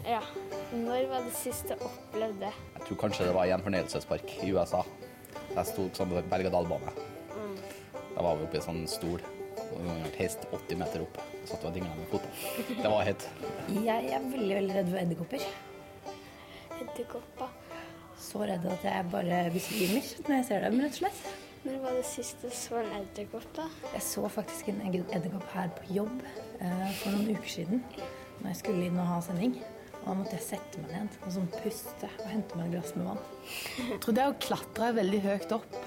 Ja. 0.04 0.20
Når 0.76 1.06
var 1.08 1.24
det 1.24 1.32
sist 1.36 1.70
du 1.70 1.74
opplevde 1.80 2.42
det? 2.44 2.52
Jeg 2.76 2.84
tror 2.84 3.00
kanskje 3.06 3.28
det 3.30 3.36
var 3.36 3.48
i 3.48 3.54
en 3.56 3.64
fornøyelsespark 3.64 4.34
i 4.44 4.50
USA. 4.52 4.82
Jeg 5.54 5.70
sto 5.70 5.88
sånn 5.96 6.12
berg-og-dal-bane. 6.28 6.92
Da 8.18 8.24
var 8.26 8.36
vi 8.36 8.44
oppe 8.48 8.58
i 8.58 8.60
en 8.60 8.66
sånn 8.66 8.84
stol. 8.90 9.24
Og 9.68 9.80
vi 9.80 9.88
hadde 9.88 10.12
heist 10.18 10.44
80 10.52 10.80
meter 10.82 11.04
opp. 11.06 11.18
Og 11.40 11.48
satt 11.48 11.64
og 11.68 11.74
dingla 11.76 11.96
med 11.96 12.12
fotene. 12.12 12.68
Det 12.68 12.92
var 12.92 13.08
høyt. 13.08 13.26
Jeg 13.88 14.12
er 14.18 14.28
veldig 14.36 14.60
veldig 14.60 14.76
redd 14.76 14.92
for 14.92 15.00
edderkopper. 15.02 15.48
Edderkopper. 16.78 17.56
Så 18.18 18.42
redd 18.50 18.64
at 18.68 18.84
jeg 18.84 19.10
bare 19.12 19.44
besvimer 19.54 20.08
når 20.26 20.34
jeg 20.40 20.48
ser 20.48 20.66
dem, 20.66 20.80
rett 20.82 20.96
og 20.96 21.00
slett. 21.04 21.20
Når 21.64 21.80
var 21.82 21.96
det 21.96 22.04
sist 22.06 22.42
du 22.44 22.50
så 22.54 22.78
en 22.80 22.92
edderkopp, 23.00 23.48
da? 23.56 23.66
Jeg 23.92 24.04
så 24.06 24.28
faktisk 24.30 24.70
en 24.70 24.80
edderkopp 24.86 25.48
her 25.56 25.72
på 25.74 25.88
jobb 25.96 26.22
eh, 26.60 26.86
for 27.00 27.16
noen 27.16 27.34
uker 27.34 27.50
siden. 27.50 27.82
Når 28.38 28.52
jeg 28.52 28.60
skulle 28.60 28.86
inn 28.86 29.00
og 29.00 29.10
ha 29.10 29.18
sending. 29.24 29.58
Og 29.98 30.04
da 30.06 30.14
måtte 30.20 30.36
jeg 30.38 30.46
sette 30.46 30.82
meg 30.84 30.94
ned 30.94 31.16
og 31.26 31.32
sånn 31.34 31.48
puste 31.58 32.08
og 32.22 32.28
hente 32.30 32.58
meg 32.58 32.70
et 32.70 32.76
glass 32.76 32.94
med 32.96 33.08
vann. 33.10 33.24
Jeg 33.90 33.98
tror 34.04 34.16
det 34.16 34.28
å 34.30 34.36
klatre 34.46 34.92
veldig 35.00 35.20
høyt 35.26 35.56
opp 35.58 35.78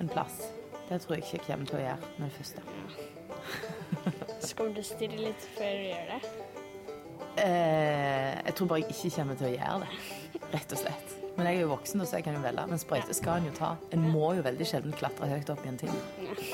en 0.00 0.10
plass, 0.10 0.40
det 0.88 1.00
tror 1.02 1.16
jeg 1.18 1.26
ikke 1.26 1.36
jeg 1.36 1.44
kommer 1.46 1.70
til 1.70 1.78
å 1.80 1.84
gjøre 1.84 2.10
med 2.16 2.24
det 2.24 2.34
første. 2.38 2.64
Så 4.40 4.56
kommer 4.56 4.72
du 4.72 4.80
til 4.80 4.84
å 4.84 4.88
stirre 4.88 5.22
litt 5.28 5.48
før 5.58 5.78
du 5.78 5.86
gjør 5.90 6.12
det? 6.14 6.20
Eh, 7.44 8.34
jeg 8.48 8.58
tror 8.58 8.72
bare 8.72 8.82
jeg 8.82 8.96
ikke 8.96 9.16
kommer 9.20 9.38
til 9.38 9.50
å 9.50 9.54
gjøre 9.54 9.80
det, 9.84 10.44
rett 10.54 10.74
og 10.74 10.86
slett. 10.86 11.27
Men 11.38 11.46
jeg 11.46 11.60
er 11.60 11.64
jo 11.68 11.70
voksen, 11.70 12.02
så 12.02 12.18
jeg 12.18 12.26
kan 12.26 12.34
jo 12.34 12.42
velge. 12.42 12.66
Men 12.66 12.80
sprøyte 12.82 13.14
skal 13.14 13.38
en 13.38 13.46
jo 13.46 13.54
ta. 13.54 13.76
En 13.94 14.04
må 14.10 14.32
jo 14.34 14.42
veldig 14.42 14.66
sjelden 14.66 14.94
klatre 14.98 15.28
høyt 15.30 15.52
opp 15.54 15.62
i 15.62 15.70
en 15.70 15.78
ting. 15.78 15.92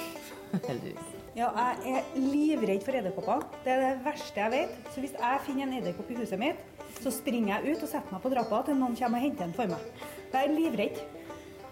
Heldigvis. 0.68 1.14
Ja, 1.34 1.48
jeg 1.82 1.96
er 1.98 2.18
livredd 2.20 2.84
for 2.86 2.94
edderkopper. 2.94 3.46
Det 3.64 3.72
er 3.72 3.80
det 3.82 4.04
verste 4.04 4.38
jeg 4.42 4.52
vet. 4.52 4.76
Så 4.92 5.02
hvis 5.02 5.16
jeg 5.16 5.40
finner 5.46 5.66
en 5.66 5.72
edderkopp 5.80 6.12
i 6.12 6.18
huset 6.20 6.38
mitt, 6.38 6.60
så 7.00 7.10
springer 7.10 7.56
jeg 7.56 7.74
ut 7.74 7.86
og 7.86 7.90
setter 7.90 8.14
meg 8.14 8.22
på 8.22 8.30
trappa 8.36 8.60
til 8.68 8.78
noen 8.78 8.94
kommer 9.00 9.18
og 9.18 9.26
henter 9.26 9.48
den 9.48 9.56
for 9.56 9.72
meg. 9.72 10.06
Jeg 10.28 10.38
er 10.44 10.54
livredd. 10.54 11.02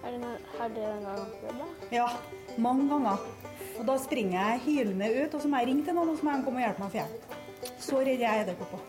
Har 0.03 0.11
det, 0.11 0.19
noe, 0.25 0.35
har 0.57 0.75
det 0.75 0.89
en 0.89 1.07
gang 1.07 1.23
opplevd 1.23 1.63
det? 1.63 1.71
Ja, 1.95 2.09
mange 2.65 2.89
ganger. 2.91 3.31
Og 3.77 3.87
da 3.93 3.99
springer 4.03 4.39
jeg 4.41 4.65
hylende 4.67 5.15
ut, 5.21 5.37
og 5.37 5.45
så 5.45 5.53
må 5.53 5.63
jeg 5.63 5.71
ringe 5.71 5.87
til 5.87 6.01
noen, 6.01 6.11
og 6.11 6.19
så 6.19 6.27
må 6.27 6.35
de 6.35 6.49
komme 6.49 6.65
og 6.65 6.67
hjelpe 6.67 6.83
meg 6.83 6.91
å 6.91 6.97
fjerne. 6.99 7.43
Så 7.77 8.03
redd 8.03 8.25
jeg 8.25 8.31
er 8.33 8.47
edderkopper. 8.49 8.87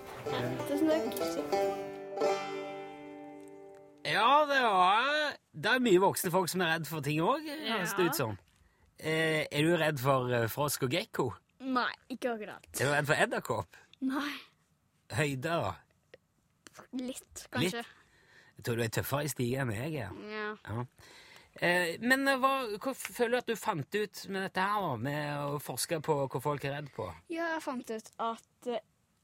Tusen 0.72 0.90
takk. 0.90 1.92
Ja, 4.14 4.44
det 4.50 4.60
var 4.62 5.38
Det 5.54 5.72
er 5.72 5.84
mye 5.84 6.02
voksne 6.04 6.32
folk 6.34 6.52
som 6.52 6.62
er 6.66 6.76
redd 6.76 6.90
for 6.90 7.06
ting 7.06 7.22
òg, 7.24 7.48
høres 7.68 7.96
det 7.98 8.08
ut 8.10 8.20
som. 8.20 8.36
Eh, 9.00 9.44
er 9.50 9.66
du 9.66 9.74
redd 9.80 10.00
for 10.02 10.30
eh, 10.34 10.46
frosk 10.52 10.86
og 10.88 10.94
gekko? 10.94 11.32
Nei, 11.64 11.90
ikke 12.14 12.34
akkurat. 12.36 12.68
Er 12.78 12.86
du 12.86 12.94
redd 12.94 13.10
for 13.10 13.24
edderkopp? 13.26 13.80
Nei. 14.06 14.32
Høyder? 15.14 15.68
da? 15.68 15.74
Litt, 17.00 17.46
kanskje. 17.54 17.84
Jeg 18.54 18.66
tror 18.68 18.80
du 18.80 18.84
er 18.86 18.94
tøffere 18.94 19.26
i 19.28 19.32
stige 19.32 19.62
enn 19.64 19.74
jeg 19.74 20.00
er. 20.06 20.16
Ja. 20.30 20.48
Ja. 20.70 20.86
Eh, 21.62 22.00
men 22.02 22.26
eh, 22.30 22.40
hva, 22.42 22.54
hva 22.82 22.94
føler 22.98 23.36
du 23.36 23.42
at 23.44 23.52
du 23.52 23.60
fant 23.60 23.98
ut 23.98 24.24
med 24.34 24.48
dette 24.48 24.64
her, 24.66 24.82
da? 24.88 24.96
Med 25.06 25.54
å 25.54 25.60
forske 25.62 26.00
på 26.06 26.16
hva 26.26 26.42
folk 26.42 26.66
er 26.66 26.78
redd 26.80 26.90
på? 26.96 27.10
ja, 27.34 27.52
jeg 27.56 27.62
fant 27.66 27.94
ut 27.94 28.12
at 28.30 28.72
eh, 28.74 28.84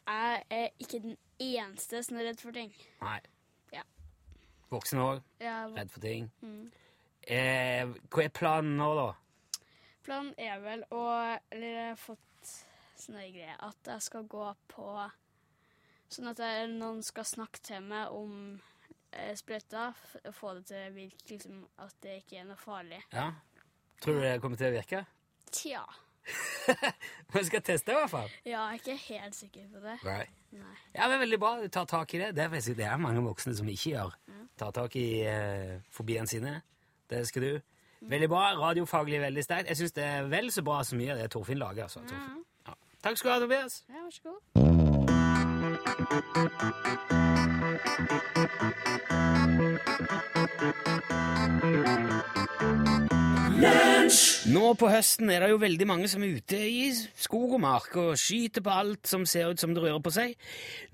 jeg 0.09 0.43
er 0.59 0.69
ikke 0.81 1.01
den 1.05 1.17
eneste 1.41 2.01
som 2.05 2.17
er 2.19 2.29
redd 2.31 2.41
for 2.41 2.55
ting. 2.55 2.71
Nei. 3.01 3.19
Ja. 4.69 4.75
Voksne 4.75 5.01
òg, 5.01 5.23
Jeg, 5.41 5.71
redd 5.73 5.89
for 5.89 6.03
ting. 6.03 6.29
Mm. 6.45 6.71
Eh, 7.29 7.89
hva 8.13 8.23
er 8.23 8.33
planen 8.33 8.77
nå, 8.77 8.89
da? 8.97 9.09
planen 10.09 10.33
er 10.41 10.59
vel 10.63 10.83
å 10.95 11.03
Eller 11.51 11.67
jeg 11.67 11.87
har 11.91 11.99
fått 12.01 12.53
sånne 12.99 13.27
greier 13.33 13.59
at 13.65 13.91
jeg 13.93 14.05
skal 14.07 14.25
gå 14.29 14.45
på 14.71 14.87
Sånn 16.09 16.31
at 16.31 16.41
jeg, 16.41 16.71
noen 16.73 17.03
skal 17.05 17.27
snakke 17.27 17.61
til 17.61 17.83
meg 17.85 18.09
om 18.15 18.33
eh, 19.13 19.35
sprøyta, 19.37 19.91
og 20.23 20.33
Få 20.33 20.55
det 20.57 20.65
til 20.71 20.87
å 20.87 20.95
virke 20.95 21.35
liksom, 21.35 21.59
at 21.85 21.93
det 22.01 22.15
ikke 22.23 22.39
er 22.41 22.47
noe 22.49 22.57
farlig. 22.57 23.03
Ja? 23.13 23.27
Tror 24.01 24.17
du 24.17 24.23
det 24.25 24.39
kommer 24.41 24.57
til 24.57 24.71
å 24.71 24.77
virke? 24.79 25.03
Tja. 25.53 25.83
Men 27.29 27.45
skal 27.45 27.61
teste, 27.61 27.93
i 27.93 27.99
hvert 27.99 28.13
fall. 28.15 28.33
Ja, 28.41 28.65
jeg 28.71 28.79
er 28.79 28.81
ikke 28.81 28.97
helt 29.05 29.37
sikker 29.37 29.69
på 29.75 29.83
det. 29.85 29.99
Nei. 30.07 30.23
Nei. 30.51 30.75
Ja, 30.95 31.07
men 31.07 31.19
Veldig 31.19 31.39
bra. 31.39 31.57
Du 31.61 31.67
tar 31.67 31.85
tak 31.85 32.13
i 32.13 32.17
det. 32.21 32.35
Det 32.35 32.43
er, 32.43 32.73
det 32.77 32.85
er 32.85 32.97
mange 32.97 33.21
voksne 33.25 33.55
som 33.57 33.67
ikke 33.69 33.89
gjør. 33.93 34.15
Tar 34.59 34.71
tak 34.75 34.95
i 34.99 35.21
eh, 35.23 35.79
fobiene 35.93 36.27
sine. 36.27 36.61
Det 37.09 37.27
skal 37.27 37.41
du. 37.41 37.59
Veldig 38.01 38.29
bra. 38.29 38.53
Radiofaglig 38.59 39.21
veldig 39.21 39.43
sterkt. 39.43 39.69
Jeg 39.69 39.77
syns 39.77 39.91
det 39.91 40.03
er 40.03 40.23
vel 40.31 40.51
så 40.51 40.61
bra 40.63 40.83
så 40.83 40.95
mye 40.99 41.11
av 41.13 41.17
det 41.21 41.31
Torfinn 41.31 41.57
lager. 41.61 41.83
Altså. 41.83 41.99
Torfinn. 41.99 42.43
Ja. 42.67 42.73
Takk 43.03 43.17
skal 43.17 43.29
du 43.29 43.33
ha, 43.33 43.39
Tobias. 43.39 43.83
Ja, 43.89 43.95
vær 44.03 44.11
så 44.11 44.21
god. 44.23 44.39
Nå 54.49 54.69
på 54.79 54.87
høsten 54.87 55.29
er 55.33 55.43
det 55.43 55.49
jo 55.51 55.59
veldig 55.59 55.85
mange 55.89 56.07
som 56.09 56.23
er 56.23 56.37
ute 56.39 56.57
i 56.63 56.85
skog 56.95 57.57
og 57.57 57.61
mark 57.61 57.95
og 57.99 58.13
skyter 58.17 58.63
på 58.63 58.71
alt 58.71 59.09
som 59.09 59.25
ser 59.27 59.51
ut 59.51 59.59
som 59.59 59.73
det 59.75 59.83
rører 59.83 59.99
på 60.03 60.13
seg. 60.15 60.35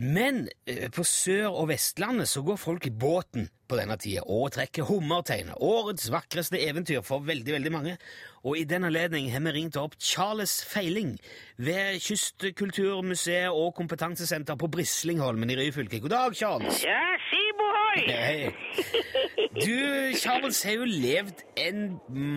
Men 0.02 0.48
eh, 0.66 0.88
på 0.94 1.06
Sør- 1.06 1.54
og 1.54 1.70
Vestlandet 1.70 2.32
så 2.32 2.42
går 2.46 2.58
folk 2.60 2.88
i 2.90 2.94
båten 2.94 3.48
på 3.70 3.78
denne 3.78 3.98
tida 4.02 4.26
og 4.26 4.52
trekker 4.58 4.90
hummerteiner. 4.90 5.62
Årets 5.62 6.10
vakreste 6.14 6.60
eventyr 6.62 7.06
for 7.06 7.24
veldig, 7.26 7.56
veldig 7.60 7.74
mange. 7.74 7.96
Og 8.46 8.58
i 8.60 8.66
den 8.70 8.90
anledning 8.90 9.30
har 9.34 9.46
vi 9.46 9.56
ringt 9.60 9.78
opp 9.82 9.96
Charles 10.02 10.58
Feiling 10.66 11.16
ved 11.58 12.02
Kystkulturmuseet 12.02 13.54
og 13.54 13.76
Kompetansesenter 13.78 14.58
på 14.58 14.70
Brislingholmen 14.74 15.54
i 15.54 15.60
Ryfylke. 15.62 16.02
God 16.02 16.18
dag, 16.18 16.38
Charles. 16.42 16.84
Ja! 16.86 17.06
Hei. 17.96 18.52
Du, 19.56 19.76
Charles, 20.20 20.64
har 20.68 20.76
jo 20.76 20.86
levd 20.90 21.44
en 21.58 21.86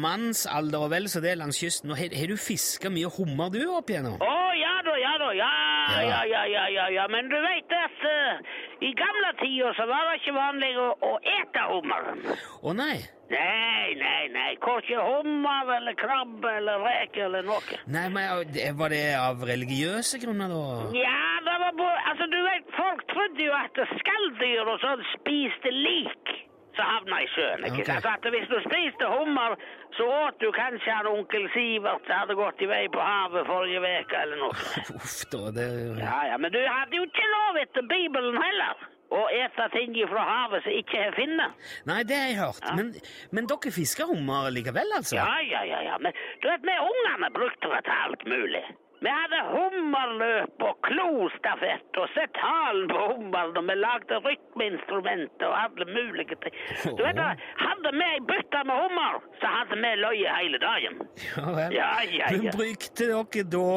mannsalder 0.05 0.85
og 0.87 0.91
vel 0.93 1.09
så 1.11 1.21
det 1.25 1.35
langs 1.41 1.59
kysten. 1.61 1.91
og 1.91 1.99
Har, 1.99 2.15
har 2.15 2.31
du 2.31 2.37
fiska 2.39 2.91
mye 2.95 3.11
hummer 3.19 3.51
du 3.55 3.61
opp 3.75 3.91
igjennom? 3.91 4.19
Å, 4.23 4.37
ja 4.59 4.75
da, 4.87 4.95
ja 5.03 5.15
da, 5.25 5.31
ja, 5.39 5.51
Ja. 5.99 6.23
ja, 6.31 6.43
ja, 6.47 6.65
ja, 6.77 6.87
ja. 6.95 7.07
Men 7.11 7.31
du 7.33 7.37
vet 7.43 7.75
at 7.75 8.07
eh, 8.07 8.55
i 8.81 8.91
gamle 8.95 9.31
tider 9.41 9.75
så 9.75 9.87
var 9.91 10.09
det 10.09 10.19
ikke 10.21 10.35
vanlig 10.37 10.73
å, 10.79 10.89
å 11.03 11.13
ete 11.39 11.65
hummeren. 11.71 12.21
Å 12.63 12.75
nei. 12.79 12.99
Nei, 13.29 13.93
nei, 14.01 14.29
nei, 14.33 14.53
korkje 14.65 15.03
hummer 15.05 15.73
eller 15.75 15.97
krabbe 16.01 16.53
eller 16.61 16.81
reke 16.87 17.27
eller 17.27 17.45
noe. 17.45 17.81
Nei, 17.93 18.07
men 18.15 18.55
Var 18.79 18.95
det 18.95 19.03
av 19.19 19.43
religiøse 19.51 20.21
grunner, 20.23 20.55
da? 20.55 20.89
Ja, 20.97 21.19
det 21.45 21.57
var 21.65 21.75
både, 21.77 22.05
altså 22.13 22.29
du 22.33 22.39
vet, 22.47 22.71
folk 22.79 23.05
trodde 23.13 23.45
jo 23.45 23.57
at 23.59 23.83
skalldyr 23.99 24.73
og 24.73 24.81
sånn 24.85 25.05
spiste 25.13 25.75
lik. 25.75 26.37
Så 26.79 26.87
havna 26.87 27.23
i 27.25 27.29
sjøen. 27.35 27.65
ikke 27.69 27.85
okay. 27.85 28.03
sant? 28.05 28.27
At 28.27 28.35
hvis 28.35 28.51
du 28.51 28.59
spiste 28.67 29.09
hummer, 29.11 29.57
så 29.99 30.07
åt 30.25 30.39
du 30.43 30.51
kanskje 30.55 30.95
han 30.95 31.09
onkel 31.11 31.49
Sivert 31.55 32.05
som 32.07 32.23
hadde 32.23 32.37
gått 32.39 32.63
i 32.63 32.69
vei 32.71 32.85
på 32.95 33.03
havet 33.03 33.49
forrige 33.49 33.83
uke 33.83 34.21
eller 34.25 34.45
noe. 34.45 34.69
Uff 34.99 35.19
da, 35.33 35.43
det 35.59 35.67
Ja, 35.99 36.21
ja, 36.33 36.39
men 36.39 36.55
du 36.55 36.61
hadde 36.63 37.01
jo 37.01 37.09
ikke 37.09 37.27
lov 37.35 37.61
etter 37.65 37.91
Bibelen 37.91 38.39
heller. 38.43 38.87
Å 39.09 39.21
ete 39.33 39.71
ting 39.73 39.95
fra 40.11 40.25
havet 40.29 40.67
som 40.67 40.75
ikke 40.77 40.99
er 41.07 41.15
finne. 41.17 41.47
Nei, 41.89 42.03
det 42.05 42.17
har 42.19 42.27
jeg 42.29 42.41
hørt. 42.43 42.67
Men, 42.77 42.91
men 43.33 43.49
dere 43.49 43.73
fisker 43.73 44.11
hummer 44.11 44.51
likevel, 44.53 44.93
altså? 44.99 45.17
Ja, 45.17 45.39
ja, 45.49 45.63
ja, 45.65 45.81
ja. 45.87 45.97
Men 46.05 46.13
du 46.43 46.51
vet, 46.51 46.67
vi 46.69 46.77
ungene 46.91 47.31
brukte 47.33 47.73
det 47.73 47.81
til 47.89 48.05
alt 48.05 48.29
mulig. 48.29 48.67
Vi 48.99 49.11
hadde 49.15 49.39
hummerløp 49.53 50.63
og 50.67 50.79
klostafett 50.87 51.99
og 52.03 52.09
sett 52.17 52.39
halen 52.43 52.89
på 52.91 53.03
hummeren, 53.13 53.55
og 53.61 53.67
vi 53.69 53.77
lagde 53.79 54.19
rytmeinstrumenter 54.25 55.47
og 55.47 55.59
alle 55.61 55.87
mulige 55.93 56.39
ting. 56.43 56.57
Du 56.99 57.05
vet, 57.07 57.21
hadde 57.63 57.93
vi 57.95 58.09
ei 58.09 58.19
bøtte 58.31 58.65
med 58.67 58.83
hummer, 58.83 59.21
så 59.39 59.53
hadde 59.55 59.79
vi 59.85 59.93
løye 60.03 60.35
hele 60.41 60.59
dagen. 60.65 60.99
Ja 61.29 61.47
vel. 61.59 61.77
Ja, 61.79 61.91
ja, 62.11 62.33
Men 62.35 62.51
brukte 62.59 63.07
dere 63.13 63.45
da 63.55 63.69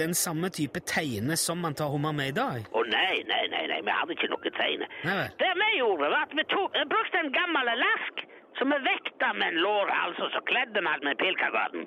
den 0.00 0.16
samme 0.16 0.48
type 0.48 0.80
teine 0.94 1.36
som 1.36 1.60
man 1.60 1.76
tar 1.76 1.92
hummer 1.92 2.16
med 2.16 2.32
i 2.32 2.36
dag? 2.40 2.64
Å 2.72 2.84
nei, 2.88 3.20
nei, 3.28 3.44
nei, 3.52 3.66
nei, 3.74 3.82
vi 3.84 3.98
hadde 3.98 4.16
ikke 4.16 4.32
noe 4.32 4.54
tegne. 4.56 4.88
Nei. 5.04 5.26
Det 5.44 5.52
vi 5.60 5.70
gjorde, 5.76 6.08
var 6.08 6.24
at 6.24 6.34
vi 6.40 6.46
tok, 6.54 6.80
brukte 6.94 7.20
en 7.20 7.32
gammel 7.36 7.74
lask 7.84 8.24
som 8.56 8.72
vi 8.72 8.80
vekta 8.88 9.34
med 9.36 9.54
en 9.54 9.60
lår, 9.64 9.92
og 10.08 10.32
så 10.32 10.40
kledde 10.48 10.80
vi 10.80 10.88
den 10.88 11.06
med 11.08 11.20
pilkagarden. 11.20 11.86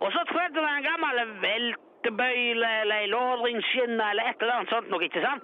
Og 0.00 0.12
så 0.12 0.22
trødde 0.28 0.60
vi 0.60 0.70
en 0.76 0.86
gammel 0.86 1.74
veltebøyle 2.04 2.68
eller 2.82 2.96
ei 3.02 3.08
lårringsskinne 3.08 4.10
eller 4.10 4.28
et 4.28 4.42
eller 4.42 4.58
annet 4.58 4.70
sånt 4.72 4.90
noe, 4.90 5.04
ikke 5.04 5.22
sant? 5.24 5.42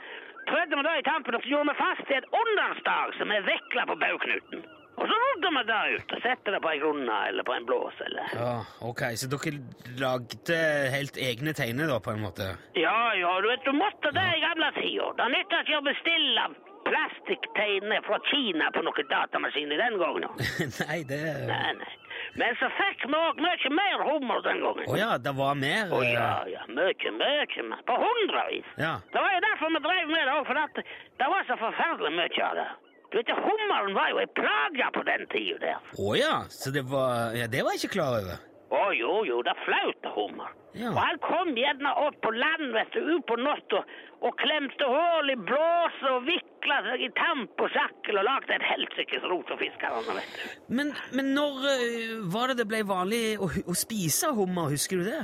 Trødde 0.49 0.77
vi 0.77 0.83
det 0.83 0.99
i 0.99 1.07
tampen, 1.07 1.35
og 1.37 1.43
så 1.43 1.49
gjorde 1.49 1.71
vi 1.71 1.79
fast 1.79 2.11
i 2.11 2.17
et 2.17 2.29
understag 2.33 3.17
som 3.19 3.31
er 3.33 3.45
vekla 3.47 3.87
på 3.87 3.97
bauknuten. 4.01 4.63
Og 5.01 5.07
så 5.09 5.17
rodde 5.17 5.51
vi 5.55 5.63
det 5.69 5.81
ut 5.95 6.15
og 6.17 6.23
sette 6.25 6.53
det 6.53 6.61
på 6.61 6.71
ei 6.73 6.81
grunne 6.83 7.19
eller 7.29 7.47
på 7.47 7.55
en 7.55 7.67
blås 7.69 8.01
eller 8.05 8.33
Ja, 8.37 8.57
ok, 8.85 9.03
Så 9.17 9.29
dere 9.33 9.53
lagde 10.01 10.59
helt 10.93 11.17
egne 11.17 11.55
teiner, 11.57 11.89
da, 11.89 12.01
på 12.01 12.13
en 12.13 12.25
måte? 12.25 12.51
Ja, 12.77 13.15
ja, 13.17 13.31
du 13.41 13.49
vet, 13.49 13.65
du 13.65 13.73
måtte 13.77 14.13
det 14.13 14.27
i 14.37 14.43
gamle 14.45 14.73
tider. 14.77 15.15
Det 15.17 15.31
nytta 15.37 15.63
ikke 15.65 15.81
å 15.81 15.87
bestille 15.89 16.49
plastikkteiner 16.91 18.05
fra 18.05 18.19
Kina 18.29 18.69
på 18.75 18.83
noen 18.85 19.11
datamaskiner 19.13 19.81
den 19.81 19.99
gangen. 20.03 20.31
nei, 20.83 21.03
det 21.09 21.23
Nei, 21.49 21.67
nei. 21.81 21.93
Men 22.39 22.55
så 22.61 22.69
fikk 22.77 23.07
vi 23.11 23.17
òg 23.19 23.41
mye 23.43 23.71
mer 23.75 24.05
hummer 24.07 24.43
den 24.45 24.61
gangen. 24.65 24.87
Å 24.91 24.99
ja, 24.99 25.11
det 25.19 25.33
var 25.39 25.57
mer? 25.59 25.91
Å 25.91 25.99
oh, 25.99 26.05
ja, 26.07 26.29
ja, 26.51 26.67
mye, 26.69 27.15
mye 27.17 27.65
mer. 27.71 27.83
På 27.89 27.97
hundrevis. 27.99 28.69
ja. 28.79 28.99
Det 29.13 29.25
var 29.25 29.35
jo 29.35 29.41
derfor 29.49 29.75
vi 29.75 29.83
drev 29.89 30.13
med 30.13 30.23
det 30.29 30.37
òg, 30.37 30.47
for 30.51 30.63
at 30.63 30.85
det 30.85 31.33
var 31.35 31.49
så 31.49 31.59
forferdelig 31.61 32.15
mye 32.19 32.47
av 32.47 32.61
det. 32.61 32.69
Du 33.11 33.19
vet, 33.19 33.31
Hummeren 33.35 33.95
var 33.97 34.13
jo 34.13 34.21
ei 34.23 34.29
plage 34.39 34.87
på 34.95 35.03
den 35.09 35.27
tida 35.33 35.59
der. 35.65 35.91
Å 35.99 36.13
ja, 36.15 36.37
så 36.55 36.71
det 36.71 36.85
var 36.87 37.35
Ja, 37.35 37.51
det 37.51 37.65
var 37.67 37.75
jeg 37.75 37.83
ikke 37.83 37.97
klar 37.99 38.21
over. 38.21 38.39
Å 38.71 38.83
jo, 38.95 39.15
jo, 39.27 39.41
det 39.43 39.57
flaut 39.65 40.09
hummer. 40.15 40.53
Ja. 40.79 40.93
Og 40.93 41.01
han 41.03 41.19
kom 41.25 41.49
gjerne 41.59 41.91
opp 42.05 42.21
på 42.23 42.31
land, 42.31 42.69
vet 42.77 42.93
du, 42.95 43.01
ut 43.17 43.25
på 43.27 43.35
natta 43.41 43.81
og 44.21 44.37
klemte 44.39 44.87
hull 44.87 45.33
i 45.33 45.37
blåsa 45.49 46.13
og 46.15 46.29
vikla 46.29 46.77
seg 46.87 47.03
i 47.03 47.09
tamp 47.17 47.65
og 47.65 47.73
sakkel 47.75 48.21
og 48.21 48.27
lagde 48.29 48.55
et 48.55 48.67
helsikes 48.69 49.27
rot 49.33 49.51
for 49.51 49.59
fiskerne, 49.59 50.05
vet 50.07 50.37
du. 50.37 50.55
Men, 50.79 50.95
men 51.17 51.33
når 51.35 51.67
eh, 51.73 52.15
var 52.31 52.53
det 52.53 52.61
det 52.61 52.69
ble 52.71 52.85
vanlig 52.87 53.25
å, 53.43 53.49
å 53.49 53.77
spise 53.79 54.31
hummer, 54.37 54.71
husker 54.71 55.01
du 55.01 55.09
det? 55.09 55.23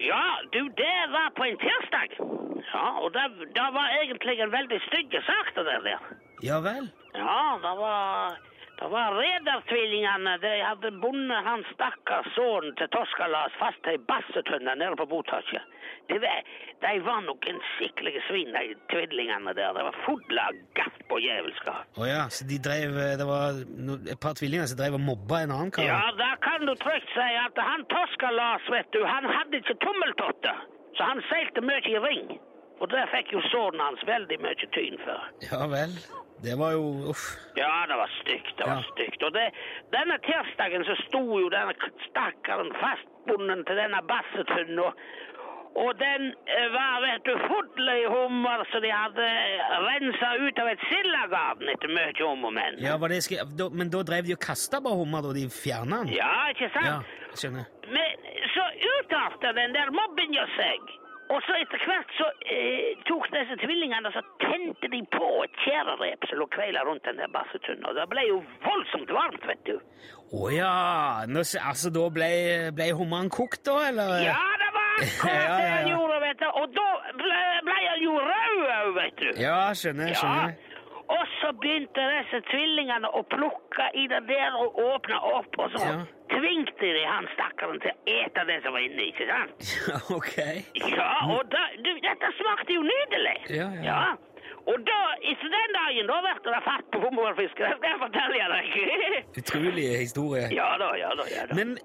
Ja, 0.00 0.24
du, 0.50 0.62
det 0.80 0.98
var 1.12 1.30
på 1.36 1.44
en 1.44 1.60
tirsdag. 1.60 2.16
Ja, 2.72 2.86
og 3.04 3.12
det, 3.14 3.26
det 3.54 3.68
var 3.76 3.94
egentlig 4.00 4.38
en 4.40 4.52
veldig 4.52 4.80
stygg 4.88 5.14
sak, 5.26 5.52
det 5.54 5.66
der. 5.68 6.08
Ja 6.42 6.58
vel? 6.64 6.88
Ja, 7.12 7.58
det 7.60 7.72
var, 7.78 8.38
det 8.80 8.88
var 8.88 9.12
redertvillingene. 9.12 10.32
De 10.40 10.52
hadde 10.64 10.90
bundet 11.02 11.44
han 11.44 11.64
stakkars 11.74 12.28
sønnen 12.36 12.72
til 12.80 12.88
Toskalas 12.94 13.52
fast 13.60 13.80
til 13.84 13.96
ei 13.98 14.00
bassetønne 14.08 14.72
nede 14.80 14.96
på 14.96 15.06
botaket. 15.10 15.66
De, 16.08 16.16
var- 16.22 16.46
de 16.84 16.94
var 17.06 17.20
noen 17.26 17.60
skikkelige 17.74 18.22
svin, 18.28 18.54
de 18.56 18.74
tvillingene 18.92 19.52
der. 19.58 19.74
Det 19.76 19.84
var 19.88 19.98
fulle 20.06 20.46
av 20.48 20.58
gaff 20.78 20.96
og 21.12 21.20
djevelskap. 21.22 21.84
Å 22.00 22.08
ja, 22.08 22.22
så 22.32 22.46
de 22.50 22.58
drev 22.62 22.96
eh, 23.04 23.12
Det 23.20 23.26
var 23.28 23.60
et 24.14 24.20
par 24.24 24.34
tvillinger 24.40 24.70
som 24.72 24.80
drev 24.80 24.96
og 24.98 25.04
mobba 25.10 25.42
en 25.44 25.54
annen 25.58 25.74
kar? 25.76 25.84
Ja, 25.86 26.00
da 26.18 26.30
kan 26.48 26.64
du 26.66 26.72
trygt 26.80 27.12
si 27.14 27.28
at 27.44 27.60
han 27.60 27.84
Toskalas, 27.92 28.64
vet 28.72 28.88
du, 28.96 29.04
han 29.06 29.28
hadde 29.28 29.60
ikke 29.60 29.76
tommeltotter. 29.84 30.64
Så 30.96 31.04
han 31.06 31.20
seilte 31.28 31.62
mye 31.64 31.84
i 31.86 32.00
ring. 32.08 32.32
Og 32.80 32.88
det 32.88 33.04
fikk 33.12 33.34
jo 33.36 33.44
sønnen 33.52 33.82
hans 33.84 34.02
veldig 34.08 34.40
mye 34.40 34.66
tyn 34.74 34.96
for. 35.04 35.28
Ja 35.50 35.66
vel. 35.68 35.92
Det 36.42 36.54
var 36.58 36.72
jo 36.72 36.84
Uff. 37.12 37.24
Ja, 37.56 37.84
det 37.88 37.96
var 38.00 38.10
stygt. 38.20 38.54
Det 38.58 38.64
var 38.66 38.80
Ja. 38.80 38.90
stygt. 38.94 39.22
Og 39.22 39.32
det, 39.32 39.46
denne 39.92 40.16
tirsdagen 40.24 40.84
så 40.88 40.94
sto 41.06 41.22
jo 41.40 41.48
denne 41.52 41.74
stakkaren 42.08 42.70
fastbunden 42.80 43.64
til 43.68 43.76
denne 43.76 44.00
bassetunnen. 44.08 44.78
Og, 45.80 45.90
den 46.00 46.22
eh, 46.50 46.66
var, 46.74 46.96
vet 47.04 47.22
du, 47.28 47.34
full 47.46 47.88
i 47.92 48.04
hummer, 48.10 48.64
så 48.72 48.80
de 48.82 48.90
hadde 48.90 49.26
rensa 49.86 50.32
ut 50.42 50.58
av 50.58 50.66
et 50.72 50.80
sildegarn 50.90 51.62
etter 51.70 51.92
mye 51.94 52.24
om 52.26 52.44
og 52.48 52.52
men. 52.56 52.80
Ja, 52.82 52.96
var 52.98 53.08
det 53.12 53.20
skri... 53.22 53.38
da, 53.60 53.68
Men 53.70 53.90
da 53.92 54.02
drev 54.02 54.26
de 54.26 54.34
og 54.34 54.40
kasta 54.42 54.80
på 54.82 54.96
hummer 54.98 55.22
da 55.22 55.30
de 55.36 55.44
fjerna 55.46 56.02
den? 56.02 56.16
Ja, 56.16 56.32
ikke 56.50 56.72
sant? 56.74 56.90
Ja, 56.90 57.30
skjønner. 57.38 57.68
Men 57.86 58.26
så 58.56 58.66
utarta 58.96 59.52
den 59.60 59.72
der 59.76 59.92
mobbinga 59.94 60.48
seg. 60.56 60.90
Og 61.30 61.38
så 61.46 61.54
etter 61.62 61.82
hvert 61.86 62.14
så 62.18 62.26
eh, 62.50 62.96
tok 63.06 63.28
disse 63.30 63.54
tvillingene 63.62 64.10
og 64.10 64.16
så 64.16 64.22
tente 64.42 64.88
de 64.90 65.00
på 65.14 65.28
et 65.44 65.60
tjærerep 65.62 66.26
som 66.26 66.40
lå 66.40 66.46
kveila 66.56 66.82
rundt 66.88 67.06
den 67.06 67.20
der 67.22 67.30
bassetunnen. 67.30 67.86
Og 67.86 67.94
det 67.94 68.06
ble 68.10 68.24
jo 68.26 68.40
voldsomt 68.64 69.12
varmt, 69.14 69.44
vet 69.46 69.62
du. 69.68 69.76
Å 70.34 70.50
ja! 70.54 70.72
Nå, 71.30 71.44
altså, 71.70 71.92
da 71.94 72.08
ble, 72.16 72.30
ble 72.74 72.88
hummeren 72.98 73.30
kokt, 73.30 73.62
da, 73.68 73.76
eller? 73.92 74.16
Ja, 74.26 74.40
det 74.62 74.72
var 74.74 74.90
akkurat 75.04 75.30
Ja, 75.30 75.44
ja, 75.44 75.54
det 75.60 75.70
han 75.76 75.92
gjorde, 75.92 76.18
vet 76.26 76.42
du. 76.42 76.48
Og 76.50 76.74
da 76.80 76.88
ble, 77.22 77.38
ble 77.68 77.78
han 77.84 78.04
jo 78.08 78.16
rød 78.26 78.60
òg, 78.80 78.90
vet 78.98 79.22
du. 79.22 79.30
Ja, 79.44 79.60
skjønner, 79.78 80.14
skjønner. 80.18 80.58
Og 81.10 81.22
så 81.40 81.50
begynte 81.58 82.04
disse 82.12 82.38
tvillingene 82.50 83.08
å 83.18 83.22
plukke 83.32 83.88
i 83.98 84.06
det 84.12 84.20
der 84.28 84.54
og 84.62 84.78
åpne 84.78 85.18
opp, 85.34 85.58
og 85.58 85.70
så 85.74 85.82
Ja. 85.88 85.96
tvingte 86.30 86.90
de 86.94 87.02
han 87.04 87.26
stakkaren 87.34 87.80
til 87.82 87.90
å 87.90 87.98
ete 88.06 88.44
det 88.46 88.60
som 88.62 88.72
var 88.76 88.80
inni, 88.86 89.08
ikke 89.10 89.26
sant? 89.26 89.70
Ja, 89.90 89.98
ok. 90.16 90.36
Ja, 90.94 91.10
og 91.34 91.50
da, 91.50 91.64
du, 91.82 91.90
dette 92.04 92.30
smakte 92.38 92.76
jo 92.78 92.82
nydelig. 92.86 93.36
Ja, 93.58 93.68
ja. 93.82 94.00
Og 94.70 94.78
da, 94.86 95.00
etter 95.30 95.52
den 95.52 95.74
dagen, 95.76 96.10
da 96.10 96.18
ble 96.24 96.32
det 96.54 96.60
fatt 96.66 96.86
på 96.92 97.00
hummerfiske. 97.04 97.62
Det 97.64 97.76
skal 97.78 97.92
jeg 97.92 98.00
fortelle 98.04 98.48
deg. 98.54 98.78
Utrolig 99.40 99.86
historie. 100.00 100.46
ja 100.54 100.68
da, 100.80 100.90
ja 100.98 101.10
da, 101.18 101.26
ja 101.30 101.46
da. 101.50 101.56
Men 101.58 101.76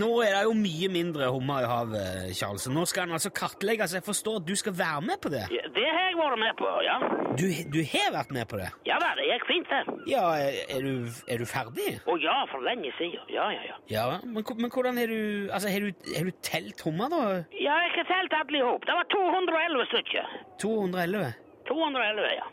nå 0.00 0.10
er 0.24 0.38
det 0.38 0.44
jo 0.48 0.54
mye 0.58 0.90
mindre 0.92 1.28
hummer 1.34 1.64
i 1.66 1.70
havet, 1.70 2.32
Charles. 2.38 2.66
Nå 2.72 2.84
skal 2.90 3.08
den 3.08 3.18
altså 3.18 3.32
kartlegges. 3.34 3.94
Jeg 3.98 4.06
forstår 4.06 4.40
at 4.42 4.48
du 4.48 4.54
skal 4.58 4.76
være 4.78 5.04
med 5.10 5.20
på 5.22 5.32
det? 5.34 5.44
Ja, 5.54 5.66
det 5.76 5.86
har 5.90 6.08
jeg 6.10 6.18
vært 6.20 6.40
med 6.44 6.56
på, 6.60 6.70
ja. 6.86 6.96
Du, 7.34 7.46
du 7.74 7.80
har 7.92 8.10
vært 8.14 8.34
med 8.36 8.46
på 8.50 8.60
det? 8.60 8.68
Ja 8.88 8.98
da, 9.02 9.12
det 9.18 9.28
gikk 9.28 9.46
fint, 9.50 9.70
det. 9.72 9.96
Ja, 10.10 10.24
er, 10.38 10.58
er, 10.76 10.84
du, 10.86 11.08
er 11.28 11.40
du 11.42 11.46
ferdig? 11.50 11.96
Å 12.06 12.18
ja, 12.22 12.36
for 12.52 12.64
lenge 12.66 12.92
siden. 12.98 13.22
Ja, 13.32 13.48
ja, 13.54 13.62
ja. 13.70 13.78
Ja, 13.90 14.04
men, 14.24 14.44
men 14.60 14.70
hvordan 14.70 15.00
har 15.00 15.10
du 15.10 15.50
Altså, 15.54 15.68
har 15.70 15.84
du, 15.84 15.90
har 16.16 16.28
du 16.28 16.32
telt 16.46 16.80
hummer, 16.86 17.10
da? 17.12 17.22
Ja, 17.58 17.76
jeg 17.84 17.94
har 17.98 18.06
telt 18.10 18.36
alle 18.38 18.60
i 18.60 18.64
hop. 18.64 18.86
Det 18.86 18.94
var 18.96 19.08
211 19.12 19.88
stykker. 19.92 20.36
211? 20.62 21.32
211, 21.68 22.30
ja. 22.38 22.46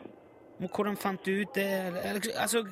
Men 0.62 0.70
hvordan 0.70 0.96
fant 0.96 1.24
du 1.26 1.40
ut 1.42 1.54
det? 1.58 1.68
Altså, 2.38 2.62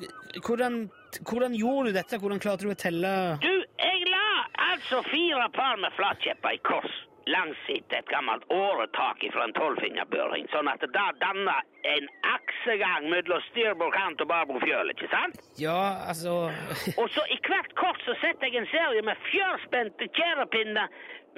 hvordan, 0.47 0.89
hvordan 1.27 1.55
gjorde 1.59 1.89
du 1.89 1.97
dette? 1.99 2.19
Hvordan 2.23 2.39
klarte 2.39 2.63
du 2.63 2.71
å 2.71 2.79
telle 2.79 3.11
Du, 3.43 3.51
jeg 3.83 4.05
la 4.07 4.27
altså 4.71 5.01
fire 5.11 5.49
par 5.51 5.75
med 5.83 5.91
flatkjepper 5.99 6.55
i 6.55 6.61
kors 6.63 7.01
langs 7.29 7.57
et 7.69 7.93
et 7.93 8.07
gammelt 8.09 8.43
åretak 8.49 9.21
fra 9.33 9.43
en 9.45 9.53
tolvfingerbøring, 9.53 10.47
sånn 10.53 10.69
at 10.71 10.81
det 10.81 10.89
da 10.95 11.11
danna 11.21 11.57
en 11.85 12.07
aksegang 12.31 13.09
mellom 13.11 13.43
styrbord 13.51 13.93
kant 13.93 14.23
og 14.23 14.29
barbord 14.31 14.63
fjøl, 14.65 14.89
ikke 14.93 15.09
sant? 15.11 15.37
Ja, 15.61 16.01
altså 16.09 16.49
Og 17.01 17.07
så 17.13 17.25
i 17.29 17.39
hvert 17.45 17.75
kors 17.77 18.01
så 18.07 18.17
setter 18.23 18.49
jeg 18.49 18.63
en 18.63 18.69
serie 18.73 19.05
med 19.05 19.21
fjørspente 19.29 20.09
tjærepinner 20.17 20.89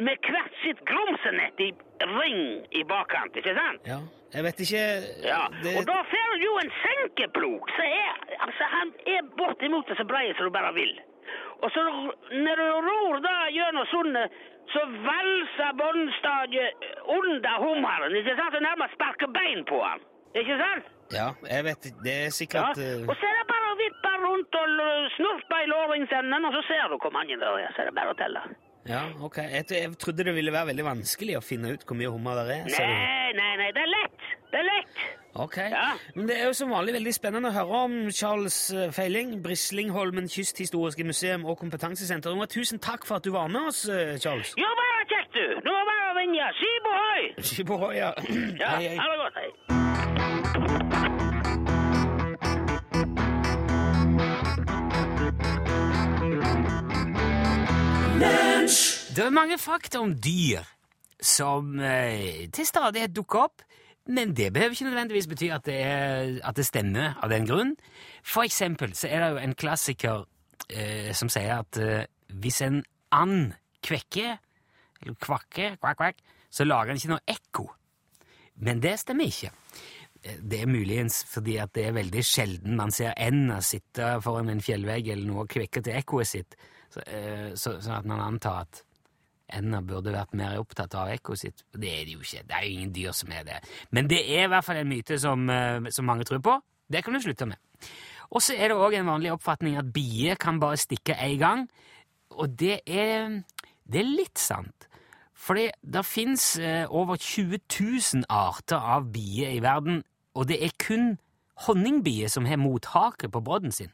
med 0.02 0.30
hvert 0.30 0.56
sitt 0.64 0.80
grumsenett 0.90 1.60
i 1.62 1.70
ring 2.16 2.44
i 2.72 2.84
bakkant, 2.90 3.36
ikke 3.38 3.54
sant? 3.58 3.84
Ja, 3.90 4.00
jeg 4.34 4.48
vet 4.48 4.64
ikke 4.66 4.86
Ja, 5.28 5.44
det, 5.62 5.76
og 5.78 5.86
da 5.92 6.00
får 6.10 6.23
du 6.40 6.46
jo 6.46 6.54
en 6.62 6.72
senkeplog, 6.84 7.70
så 7.78 7.84
er, 7.88 8.22
altså 8.46 8.64
han 8.76 8.94
er 9.16 9.28
bortimot 9.40 9.92
så 9.98 10.06
brei 10.08 10.30
som 10.38 10.50
du 10.50 10.54
bare 10.56 10.74
vil. 10.76 10.94
Og 11.64 11.72
så 11.72 11.84
når 11.88 12.60
du 12.60 12.66
ror 12.88 13.20
da 13.24 13.36
gjennom 13.56 13.86
sundet, 13.92 14.34
så 14.74 14.82
valser 15.06 15.72
båndstadiet 15.80 16.86
under 17.18 17.56
hummeren, 17.64 18.16
ikke 18.20 18.36
sant? 18.40 18.56
Og 18.58 18.64
nærmest 18.66 18.96
sparker 18.98 19.32
bein 19.36 19.64
på 19.70 19.80
han, 19.84 20.04
ikke 20.36 20.58
sant? 20.60 20.90
Ja, 21.14 21.28
jeg 21.46 21.66
vet 21.68 21.88
Det 22.04 22.14
er 22.26 22.30
sikkert 22.34 22.80
ja. 22.80 22.94
og 23.06 23.16
så 23.20 23.28
er 23.30 23.36
det 23.40 23.48
bare 23.52 23.72
å 23.74 23.80
vippe 23.80 24.12
rundt 24.24 24.56
og 24.58 24.78
snurpe 25.18 25.60
i 25.64 25.68
lårringsenden, 25.72 26.48
og 26.48 26.56
så 26.58 26.62
ser 26.70 26.88
du 26.94 26.98
hvor 27.04 27.14
mange 27.16 27.38
det 27.38 27.50
er, 27.50 27.74
så 27.76 27.84
er 27.84 27.92
det 27.92 27.96
bare 28.00 28.16
å 28.16 28.20
telle. 28.20 28.44
Ja, 28.88 29.04
ok. 29.24 29.38
Jeg, 29.52 29.68
jeg 29.72 29.92
trodde 30.02 30.26
det 30.28 30.34
ville 30.36 30.52
være 30.52 30.72
veldig 30.74 30.84
vanskelig 30.90 31.38
å 31.40 31.44
finne 31.46 31.72
ut 31.76 31.86
hvor 31.88 31.96
mye 32.00 32.12
hummer 32.12 32.40
det 32.44 32.58
er. 32.58 32.72
så- 32.72 32.88
Nei, 32.88 33.32
nei, 33.40 33.52
nei, 33.62 33.70
det 33.78 33.84
er 33.86 33.92
lett, 33.94 34.26
det 34.52 34.60
er 34.60 34.68
lett. 34.68 35.04
Ok. 35.36 35.58
Ja. 35.58 35.94
Men 36.16 36.28
det 36.30 36.36
er 36.40 36.46
jo 36.46 36.54
som 36.54 36.70
vanlig 36.70 36.94
veldig 36.94 37.14
spennende 37.16 37.50
å 37.50 37.56
høre 37.56 37.80
om 37.88 37.96
Charles 38.14 38.58
eh, 38.70 38.92
Feiling, 38.94 39.40
Brislingholmen 39.44 40.30
kysthistoriske 40.30 41.04
museum 41.08 41.46
og 41.50 41.58
kompetansesenter. 41.64 42.36
Og 42.38 42.50
tusen 42.54 42.80
takk 42.84 43.08
for 43.10 43.18
at 43.18 43.26
du 43.26 43.32
var 43.34 43.50
med 43.50 43.72
oss, 43.72 43.84
eh, 43.90 44.14
Charles. 44.22 44.54
Jo, 44.62 44.70
bare 44.78 45.08
kjekt, 45.10 45.34
du. 45.34 45.46
Nå 45.66 45.74
er 45.80 45.90
bare 45.90 46.12
å 46.12 46.18
vinne. 46.22 46.52
Skip 46.62 46.92
ohoi! 46.94 47.26
Skip 47.50 47.74
ohoi, 47.80 47.96
ja. 47.98 48.14
Ja, 48.62 48.76
Hei, 48.78 48.94
hei. 48.94 48.98
ha 49.02 49.10
det 49.10 49.18
godt. 49.24 49.42
Hei. 49.42 50.54
Det 59.16 59.22
er 59.26 59.34
mange 59.34 59.58
fakta 59.62 60.00
om 60.02 60.14
dyr 60.16 60.64
som 61.24 61.76
eh, 61.80 62.48
til 62.54 62.66
stadighet 62.68 63.14
dukker 63.16 63.46
opp, 63.46 63.62
men 64.08 64.34
det 64.36 64.52
behøver 64.54 64.76
ikke 64.76 64.90
nødvendigvis 64.90 65.28
bety 65.32 65.48
at 65.56 65.66
det, 65.66 65.78
er, 65.80 66.40
at 66.44 66.56
det 66.60 66.66
stemmer 66.68 67.16
av 67.24 67.30
den 67.32 67.46
grunn. 67.48 67.76
For 68.24 68.44
eksempel 68.44 68.96
så 69.00 69.08
er 69.08 69.24
det 69.24 69.30
jo 69.32 69.42
en 69.46 69.56
klassiker 69.56 70.26
eh, 70.70 71.14
som 71.16 71.32
sier 71.32 71.62
at 71.62 71.80
eh, 71.80 72.06
hvis 72.34 72.62
en 72.66 72.82
and 73.16 73.54
kvekker, 73.84 74.38
eller 75.04 75.16
kvakker, 75.24 75.78
kvakk, 75.80 75.98
kvakk, 76.02 76.24
så 76.54 76.68
lager 76.68 76.92
den 76.94 77.02
ikke 77.02 77.14
noe 77.14 77.26
ekko. 77.36 77.68
Men 78.64 78.82
det 78.84 78.98
stemmer 79.02 79.32
ikke. 79.32 79.52
Eh, 80.24 80.38
Det 80.40 80.62
er 80.62 80.68
muligens 80.72 81.24
fordi 81.30 81.58
at 81.64 81.74
det 81.76 81.88
er 81.88 81.96
veldig 81.98 82.24
sjelden 82.28 82.76
man 82.80 82.92
ser 82.92 83.16
enda 83.18 83.62
sitte 83.62 84.18
foran 84.24 84.50
en 84.50 84.62
fjellvegg 84.64 85.08
eller 85.16 85.28
noe 85.28 85.46
og 85.46 85.52
kvekke 85.52 85.82
til 85.84 85.96
ekkoet 86.00 86.28
sitt, 86.28 86.56
så, 86.94 87.04
eh, 87.08 87.54
så, 87.56 87.80
sånn 87.82 88.00
at 88.02 88.06
man 88.06 88.22
antar 88.22 88.66
at 88.68 88.84
ender 89.58 89.84
burde 89.86 90.14
vært 90.14 90.36
mer 90.38 90.60
opptatt 90.62 90.96
av 91.00 91.12
ekkoet 91.14 91.42
sitt. 91.44 91.64
Det 91.74 91.90
er 91.90 92.06
de 92.08 92.18
jo 92.18 92.24
ikke. 92.26 92.44
Det 92.48 92.58
er 92.58 92.66
jo 92.66 92.78
ingen 92.78 92.94
dyr 92.96 93.16
som 93.16 93.32
er 93.32 93.46
det. 93.48 93.60
Men 93.92 94.10
det 94.12 94.22
er 94.24 94.48
i 94.48 94.52
hvert 94.52 94.66
fall 94.66 94.82
en 94.82 94.90
myte 94.90 95.20
som, 95.20 95.50
eh, 95.50 95.90
som 95.92 96.06
mange 96.06 96.28
tror 96.30 96.42
på. 96.44 96.58
Det 96.92 97.04
kan 97.04 97.14
du 97.14 97.22
slutte 97.22 97.48
med. 97.50 97.58
Og 98.34 98.42
så 98.42 98.56
er 98.58 98.72
det 98.72 98.78
òg 98.78 98.96
en 98.98 99.10
vanlig 99.10 99.32
oppfatning 99.34 99.78
at 99.78 99.92
bier 99.94 100.36
kan 100.36 100.60
bare 100.60 100.78
stikke 100.78 101.14
én 101.14 101.38
gang, 101.38 101.68
og 102.32 102.60
det 102.60 102.80
er, 102.88 103.44
det 103.86 104.02
er 104.02 104.10
litt 104.10 104.40
sant. 104.42 104.88
Fordi 105.34 105.68
det 105.84 106.06
fins 106.06 106.58
eh, 106.58 106.86
over 106.90 107.16
20 107.20 107.60
000 107.70 108.26
arter 108.30 108.78
av 108.78 109.12
bier 109.14 109.54
i 109.54 109.62
verden, 109.62 110.04
og 110.34 110.48
det 110.50 110.64
er 110.64 110.74
kun 110.80 111.18
honningbier 111.68 112.32
som 112.34 112.46
har 112.50 112.58
mothake 112.58 113.30
på 113.30 113.42
brodden 113.46 113.72
sin. 113.72 113.92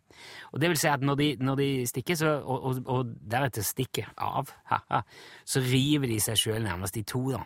Og 0.54 0.62
det 0.62 0.69
vil 0.72 0.80
si 0.80 0.88
at 0.88 1.04
når 1.04 1.19
de, 1.19 1.28
når 1.43 1.60
de 1.60 1.69
stikker, 1.89 2.15
så, 2.15 2.34
og, 2.39 2.63
og, 2.69 2.82
og 2.88 3.13
deretter 3.32 3.65
stikker 3.67 4.12
av, 4.15 4.54
haha, 4.72 5.02
så 5.45 5.62
river 5.65 6.08
de 6.08 6.19
seg 6.24 6.39
sjøl 6.39 6.63
nærmest 6.63 6.98
i 6.98 7.04
to, 7.04 7.26
da. 7.36 7.43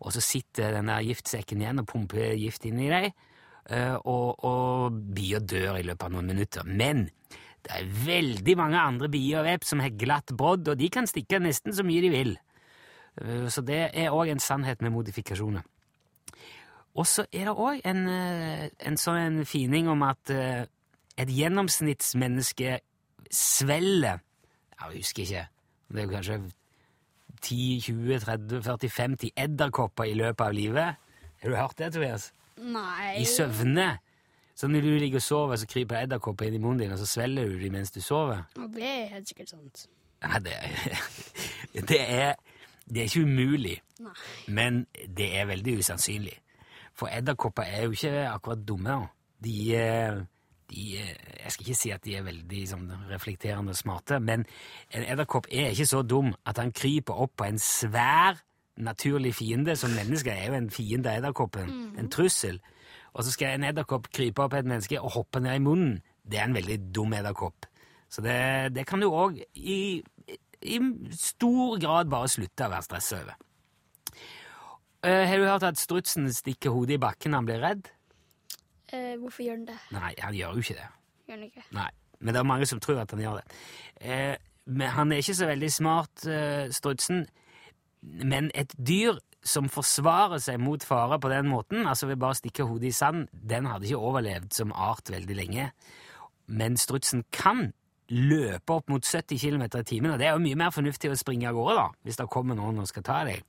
Og 0.00 0.14
så 0.16 0.22
sitter 0.24 0.72
den 0.78 0.88
der 0.88 1.04
giftsekken 1.04 1.60
igjen 1.60 1.82
og 1.82 1.88
pumper 1.90 2.32
gift 2.40 2.64
inn 2.64 2.80
i 2.80 2.88
deg, 2.90 3.10
eh, 3.68 3.96
og, 4.00 4.44
og 4.48 5.00
bier 5.14 5.44
dør 5.44 5.76
i 5.78 5.84
løpet 5.84 6.06
av 6.08 6.14
noen 6.14 6.30
minutter. 6.32 6.64
Men 6.64 7.10
det 7.60 7.74
er 7.76 7.90
veldig 8.06 8.56
mange 8.56 8.80
andre 8.80 9.10
bier 9.12 9.42
og 9.42 9.50
vepp 9.50 9.66
som 9.68 9.82
har 9.84 9.92
glatt 10.00 10.32
brodd, 10.32 10.72
og 10.72 10.80
de 10.80 10.88
kan 10.92 11.08
stikke 11.10 11.42
nesten 11.44 11.76
så 11.76 11.84
mye 11.84 12.00
de 12.06 12.14
vil. 12.14 12.32
Eh, 13.20 13.44
Så 13.52 13.60
det 13.60 13.90
er 13.92 14.16
òg 14.16 14.32
en 14.32 14.40
sannhet 14.40 14.80
med 14.80 14.96
modifikasjoner. 14.96 15.66
Og 16.98 17.06
så 17.06 17.24
er 17.32 17.46
det 17.46 17.54
òg 17.54 17.80
en, 17.86 18.06
eh, 18.08 18.68
en 18.86 18.96
sånn 18.98 19.18
en 19.20 19.46
fining 19.46 19.88
om 19.88 20.02
at 20.02 20.30
eh, 20.34 20.64
et 21.20 21.28
gjennomsnittsmenneske 21.30 22.80
svelger 23.30 24.18
Jeg 24.80 24.96
husker 24.96 25.22
ikke. 25.22 25.46
Det 25.92 25.98
er 26.00 26.06
jo 26.06 26.10
kanskje 26.10 26.36
10, 27.40 27.80
20, 27.80 28.20
30, 28.20 28.62
40, 28.62 28.88
50 28.88 29.30
edderkopper 29.36 30.04
i 30.08 30.14
løpet 30.14 30.46
av 30.46 30.52
livet. 30.56 30.96
Har 31.42 31.50
du 31.50 31.56
hørt 31.56 31.78
det, 31.78 31.92
Tobias? 31.92 32.32
Nei. 32.56 33.20
I 33.20 33.24
søvne. 33.24 33.98
Så 34.56 34.68
når 34.68 34.80
du 34.80 34.88
ligger 34.98 35.20
og 35.20 35.22
sover, 35.22 35.56
så 35.56 35.66
kryper 35.66 36.02
edderkopper 36.02 36.48
inn 36.48 36.58
i 36.58 36.60
munnen 36.60 36.82
din, 36.82 36.92
og 36.92 36.98
så 37.00 37.06
svelger 37.08 37.48
du 37.48 37.60
dem 37.62 37.72
mens 37.72 37.92
du 37.94 38.00
sover. 38.04 38.42
Og 38.56 38.68
det 38.74 38.84
er 38.84 39.06
helt 39.14 39.28
sikkert 39.28 39.54
sant. 39.54 39.86
Nei, 40.20 40.40
det, 40.44 40.56
det, 41.88 42.00
er, 42.00 42.34
det 42.84 43.00
er 43.00 43.08
ikke 43.08 43.24
umulig, 43.24 43.78
Nei. 44.04 44.12
men 44.48 44.82
det 45.16 45.30
er 45.38 45.48
veldig 45.48 45.78
usannsynlig. 45.80 46.36
For 47.00 47.08
edderkopper 47.08 47.64
er 47.64 47.86
jo 47.86 47.96
ikke 47.96 48.12
akkurat 48.28 48.62
dumme. 48.68 48.98
De, 49.40 49.56
eh, 49.76 50.20
de 50.70 50.84
eh, 51.00 51.14
Jeg 51.44 51.52
skal 51.54 51.66
ikke 51.66 51.78
si 51.78 51.92
at 51.94 52.04
de 52.04 52.16
er 52.18 52.26
veldig 52.26 52.60
sånn, 52.68 52.90
reflekterende 53.08 53.72
og 53.72 53.78
smarte, 53.78 54.20
men 54.20 54.44
en 54.92 55.06
edderkopp 55.08 55.48
er 55.48 55.72
ikke 55.72 55.88
så 55.88 56.02
dum 56.04 56.34
at 56.44 56.60
han 56.60 56.74
kryper 56.76 57.24
opp 57.24 57.38
på 57.40 57.48
en 57.48 57.58
svær 57.58 58.42
naturlig 58.80 59.34
fiende, 59.34 59.76
som 59.76 59.96
mennesker 59.96 60.32
er 60.32 60.46
jo 60.50 60.58
en 60.58 60.70
fiende 60.72 61.10
av 61.10 61.20
edderkoppen. 61.20 61.72
En 62.00 62.12
trussel. 62.12 62.60
Og 63.12 63.24
så 63.24 63.34
skal 63.34 63.56
en 63.56 63.66
edderkopp 63.72 64.08
krype 64.14 64.44
opp 64.44 64.54
et 64.54 64.68
menneske 64.68 65.00
og 65.00 65.12
hoppe 65.16 65.40
ned 65.42 65.58
i 65.58 65.64
munnen. 65.64 65.98
Det 66.24 66.38
er 66.38 66.48
en 66.48 66.56
veldig 66.56 66.78
dum 66.94 67.12
edderkopp. 67.16 67.66
Så 68.10 68.22
det, 68.24 68.74
det 68.74 68.86
kan 68.86 69.02
du 69.02 69.08
òg 69.08 69.40
i, 69.54 70.02
i 70.62 70.80
stor 71.16 71.78
grad 71.82 72.10
bare 72.10 72.30
slutte 72.30 72.66
å 72.66 72.72
være 72.72 72.86
stressa 72.86 73.20
over. 73.22 73.38
Eh, 75.02 75.24
har 75.28 75.40
du 75.40 75.46
hørt 75.48 75.64
at 75.64 75.80
strutsen 75.80 76.28
stikker 76.34 76.74
hodet 76.74 76.98
i 76.98 77.00
bakken 77.00 77.32
når 77.32 77.40
han 77.40 77.48
blir 77.48 77.62
redd? 77.64 77.88
Eh, 78.92 79.16
hvorfor 79.20 79.46
gjør 79.46 79.60
den 79.62 79.70
det? 79.70 79.78
Nei, 79.94 80.12
han 80.18 80.34
gjør 80.36 80.58
jo 80.58 80.64
ikke 80.64 80.76
det. 80.76 80.88
Gjør 81.28 81.36
den 81.36 81.48
ikke? 81.48 81.64
Nei, 81.78 81.90
Men 82.20 82.34
det 82.34 82.40
er 82.40 82.48
mange 82.50 82.66
som 82.68 82.80
tror 82.84 83.00
at 83.00 83.10
han 83.14 83.22
gjør 83.22 83.38
det. 83.40 83.58
Eh, 84.00 84.36
men 84.66 84.92
han 84.92 85.12
er 85.12 85.22
ikke 85.22 85.38
så 85.38 85.46
veldig 85.48 85.70
smart, 85.72 86.26
eh, 86.26 86.68
strutsen. 86.68 87.26
Men 88.02 88.50
et 88.54 88.74
dyr 88.76 89.18
som 89.42 89.70
forsvarer 89.72 90.40
seg 90.42 90.60
mot 90.60 90.84
fare 90.84 91.18
på 91.18 91.30
den 91.32 91.48
måten, 91.48 91.86
altså 91.88 92.06
ved 92.10 92.20
bare 92.20 92.36
å 92.36 92.40
stikke 92.40 92.66
hodet 92.68 92.90
i 92.90 92.92
sand, 92.92 93.28
den 93.32 93.64
hadde 93.64 93.88
ikke 93.88 94.02
overlevd 94.10 94.52
som 94.52 94.72
art 94.76 95.08
veldig 95.08 95.36
lenge. 95.36 95.70
Men 96.46 96.76
strutsen 96.76 97.24
kan 97.32 97.72
løpe 98.10 98.74
opp 98.74 98.90
mot 98.90 99.06
70 99.06 99.38
km 99.38 99.62
i 99.62 99.82
timen, 99.86 100.10
og 100.12 100.18
det 100.18 100.26
er 100.28 100.34
jo 100.34 100.44
mye 100.44 100.58
mer 100.58 100.74
fornuftig 100.74 101.10
å 101.12 101.16
springe 101.16 101.48
av 101.48 101.54
gårde, 101.54 101.76
da, 101.78 101.88
hvis 102.04 102.16
det 102.20 102.28
kommer 102.28 102.58
noen 102.58 102.82
og 102.82 102.88
skal 102.90 103.06
ta 103.06 103.24
deg. 103.24 103.44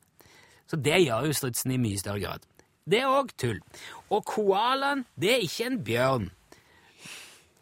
Så 0.72 0.80
det 0.80 1.02
gjør 1.04 1.28
jo 1.28 1.36
strutsen 1.36 1.74
i 1.76 1.80
mye 1.82 2.00
større 2.00 2.22
grad. 2.24 2.46
Det 2.88 3.02
er 3.04 3.12
òg 3.12 3.34
tull. 3.40 3.60
Og 4.10 4.24
koalaen, 4.26 5.04
det 5.20 5.34
er 5.36 5.44
ikke 5.46 5.68
en 5.68 5.82
bjørn. 5.86 6.30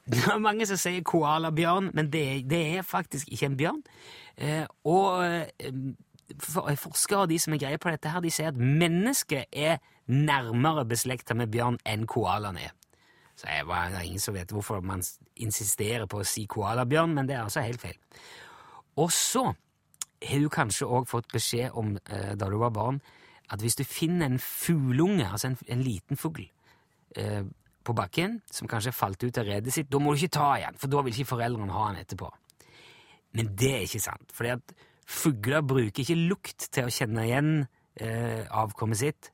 Det 0.10 0.22
er 0.26 0.40
mange 0.42 0.66
som 0.66 0.78
sier 0.80 1.04
koalabjørn, 1.06 1.92
men 1.94 2.08
det, 2.14 2.24
det 2.50 2.62
er 2.80 2.86
faktisk 2.86 3.30
ikke 3.34 3.50
en 3.52 3.58
bjørn. 3.60 3.82
Eh, 4.42 4.64
og 4.90 5.22
eh, 5.26 5.76
forskere 6.80 7.26
og 7.26 7.30
de 7.30 7.38
som 7.42 7.54
er 7.54 7.62
greie 7.62 7.82
på 7.82 7.92
dette, 7.94 8.10
her, 8.14 8.24
de 8.26 8.32
sier 8.34 8.50
at 8.54 8.58
mennesket 8.58 9.50
er 9.54 9.78
nærmere 10.10 10.86
beslekta 10.90 11.36
med 11.38 11.52
bjørn 11.54 11.78
enn 11.90 12.08
koalaen 12.10 12.58
er. 12.58 12.74
Så 13.38 13.48
jeg, 13.52 13.68
var- 13.70 13.90
det 13.94 14.00
er 14.02 14.08
ingen 14.10 14.24
som 14.24 14.36
vet 14.36 14.52
hvorfor 14.52 14.82
man 14.82 15.04
insisterer 15.40 16.08
på 16.10 16.24
å 16.24 16.28
si 16.28 16.48
koalabjørn, 16.50 17.14
men 17.16 17.30
det 17.30 17.38
er 17.38 17.46
altså 17.46 17.62
helt 17.66 17.82
feil. 17.82 17.98
Og 19.00 19.12
så 19.14 19.52
har 20.22 20.44
du 20.44 20.50
kanskje 20.52 20.88
òg 20.88 21.08
fått 21.08 21.32
beskjed 21.34 21.76
om, 21.78 21.98
eh, 22.10 22.36
da 22.36 22.50
du 22.50 22.58
var 22.58 22.74
barn, 22.76 23.02
at 23.50 23.62
hvis 23.62 23.80
du 23.80 23.84
finner 23.84 24.26
en 24.26 24.40
fuglunge, 24.40 25.26
altså 25.26 25.48
en, 25.52 25.58
en 25.68 25.82
liten 25.84 26.18
fugl, 26.18 26.46
eh, 27.16 27.44
på 27.84 27.96
bakken, 27.96 28.42
som 28.52 28.68
kanskje 28.68 28.94
falt 28.94 29.24
ut 29.24 29.38
av 29.38 29.48
redet 29.48 29.74
sitt, 29.74 29.90
da 29.90 30.00
må 30.00 30.14
du 30.14 30.22
ikke 30.22 30.38
ta 30.38 30.52
igjen, 30.60 30.78
for 30.78 30.92
da 30.92 31.02
vil 31.02 31.16
ikke 31.16 31.32
foreldrene 31.32 31.74
ha 31.74 31.88
den 31.90 32.04
etterpå. 32.04 32.30
Men 33.38 33.52
det 33.58 33.74
er 33.74 33.88
ikke 33.88 34.04
sant, 34.04 34.32
for 34.36 34.62
fugler 35.10 35.66
bruker 35.66 36.04
ikke 36.04 36.28
lukt 36.30 36.70
til 36.74 36.86
å 36.86 36.94
kjenne 36.94 37.26
igjen 37.26 37.52
eh, 37.98 38.46
avkommet 38.50 39.02
sitt. 39.02 39.32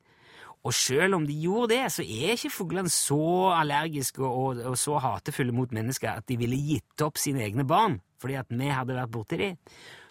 Og 0.66 0.74
selv 0.74 1.20
om 1.20 1.28
de 1.28 1.36
gjorde 1.38 1.76
det, 1.76 1.84
så 1.94 2.02
er 2.02 2.34
ikke 2.34 2.54
fuglene 2.54 2.90
så 2.90 3.20
allergiske 3.54 4.24
og, 4.26 4.64
og 4.66 4.78
så 4.82 4.98
hatefulle 5.04 5.54
mot 5.54 5.76
mennesker 5.76 6.10
at 6.10 6.26
de 6.30 6.40
ville 6.42 6.58
gitt 6.58 7.04
opp 7.06 7.22
sine 7.22 7.44
egne 7.46 7.68
barn, 7.70 8.00
fordi 8.22 8.40
at 8.40 8.50
vi 8.50 8.72
hadde 8.74 8.98
vært 8.98 9.14
borti 9.14 9.40
dem. 9.42 9.60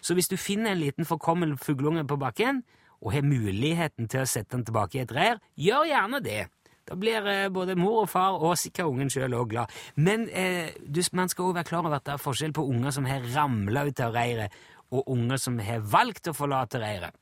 Så 0.05 0.13
hvis 0.13 0.29
du 0.29 0.37
finner 0.37 0.75
en 0.75 0.83
liten 0.83 1.07
forkommen 1.07 1.57
fugleunge 1.57 2.05
på 2.05 2.19
bakken, 2.21 2.61
og 3.01 3.13
har 3.13 3.25
muligheten 3.25 4.07
til 4.09 4.23
å 4.23 4.29
sette 4.29 4.55
den 4.55 4.65
tilbake 4.65 4.99
i 4.99 5.03
et 5.03 5.13
reir, 5.13 5.41
gjør 5.59 5.89
gjerne 5.89 6.21
det. 6.25 6.43
Da 6.85 6.97
blir 6.97 7.25
eh, 7.29 7.47
både 7.53 7.75
mor 7.77 8.03
og 8.03 8.09
far 8.09 8.37
og 8.37 8.53
sikkert 8.61 8.91
ungen 8.91 9.09
sjøl 9.09 9.33
òg 9.33 9.49
glad. 9.55 9.73
Men 9.97 10.27
eh, 10.29 10.75
du, 10.85 11.01
man 11.17 11.29
skal 11.31 11.49
òg 11.49 11.57
være 11.57 11.69
klar 11.71 11.81
over 11.81 11.97
at 11.97 12.05
det 12.05 12.13
er 12.15 12.21
forskjell 12.21 12.53
på 12.55 12.65
unger 12.69 12.93
som 12.93 13.09
har 13.09 13.25
ramla 13.33 13.85
ut 13.89 14.03
av 14.05 14.13
reiret, 14.13 14.57
og 14.93 15.09
unger 15.11 15.41
som 15.41 15.57
har 15.65 15.81
valgt 15.81 16.29
å 16.29 16.35
forlate 16.37 16.81
reiret. 16.81 17.17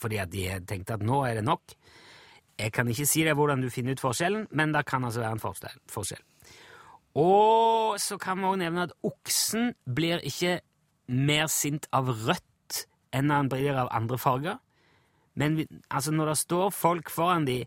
Fordi 0.00 0.20
at 0.22 0.30
de 0.32 0.46
har 0.46 0.62
tenkt 0.64 0.94
at 0.94 1.02
nå 1.04 1.18
er 1.26 1.40
det 1.40 1.44
nok. 1.44 1.74
Jeg 2.60 2.72
kan 2.76 2.88
ikke 2.92 3.08
si 3.08 3.24
deg 3.26 3.36
hvordan 3.36 3.62
du 3.64 3.70
finner 3.72 3.98
ut 3.98 4.02
forskjellen, 4.02 4.46
men 4.54 4.72
det 4.74 4.86
kan 4.88 5.04
altså 5.04 5.24
være 5.24 5.38
en 5.38 5.42
forskjell. 5.90 6.24
Og 7.20 7.98
så 7.98 8.16
kan 8.22 8.38
vi 8.38 8.46
også 8.46 8.62
nevne 8.62 8.86
at 8.86 8.94
oksen 9.02 9.72
blir 9.90 10.22
ikke 10.30 10.60
mer 11.10 11.50
sint 11.50 11.88
av 11.96 12.08
rødt 12.08 12.84
enn 13.16 13.32
han 13.34 13.50
blir 13.50 13.74
av 13.74 13.90
andre 13.94 14.18
farger. 14.20 14.58
Men 15.38 15.60
altså, 15.88 16.12
når 16.14 16.32
det 16.32 16.38
står 16.44 16.72
folk 16.74 17.10
foran 17.10 17.46
de 17.48 17.64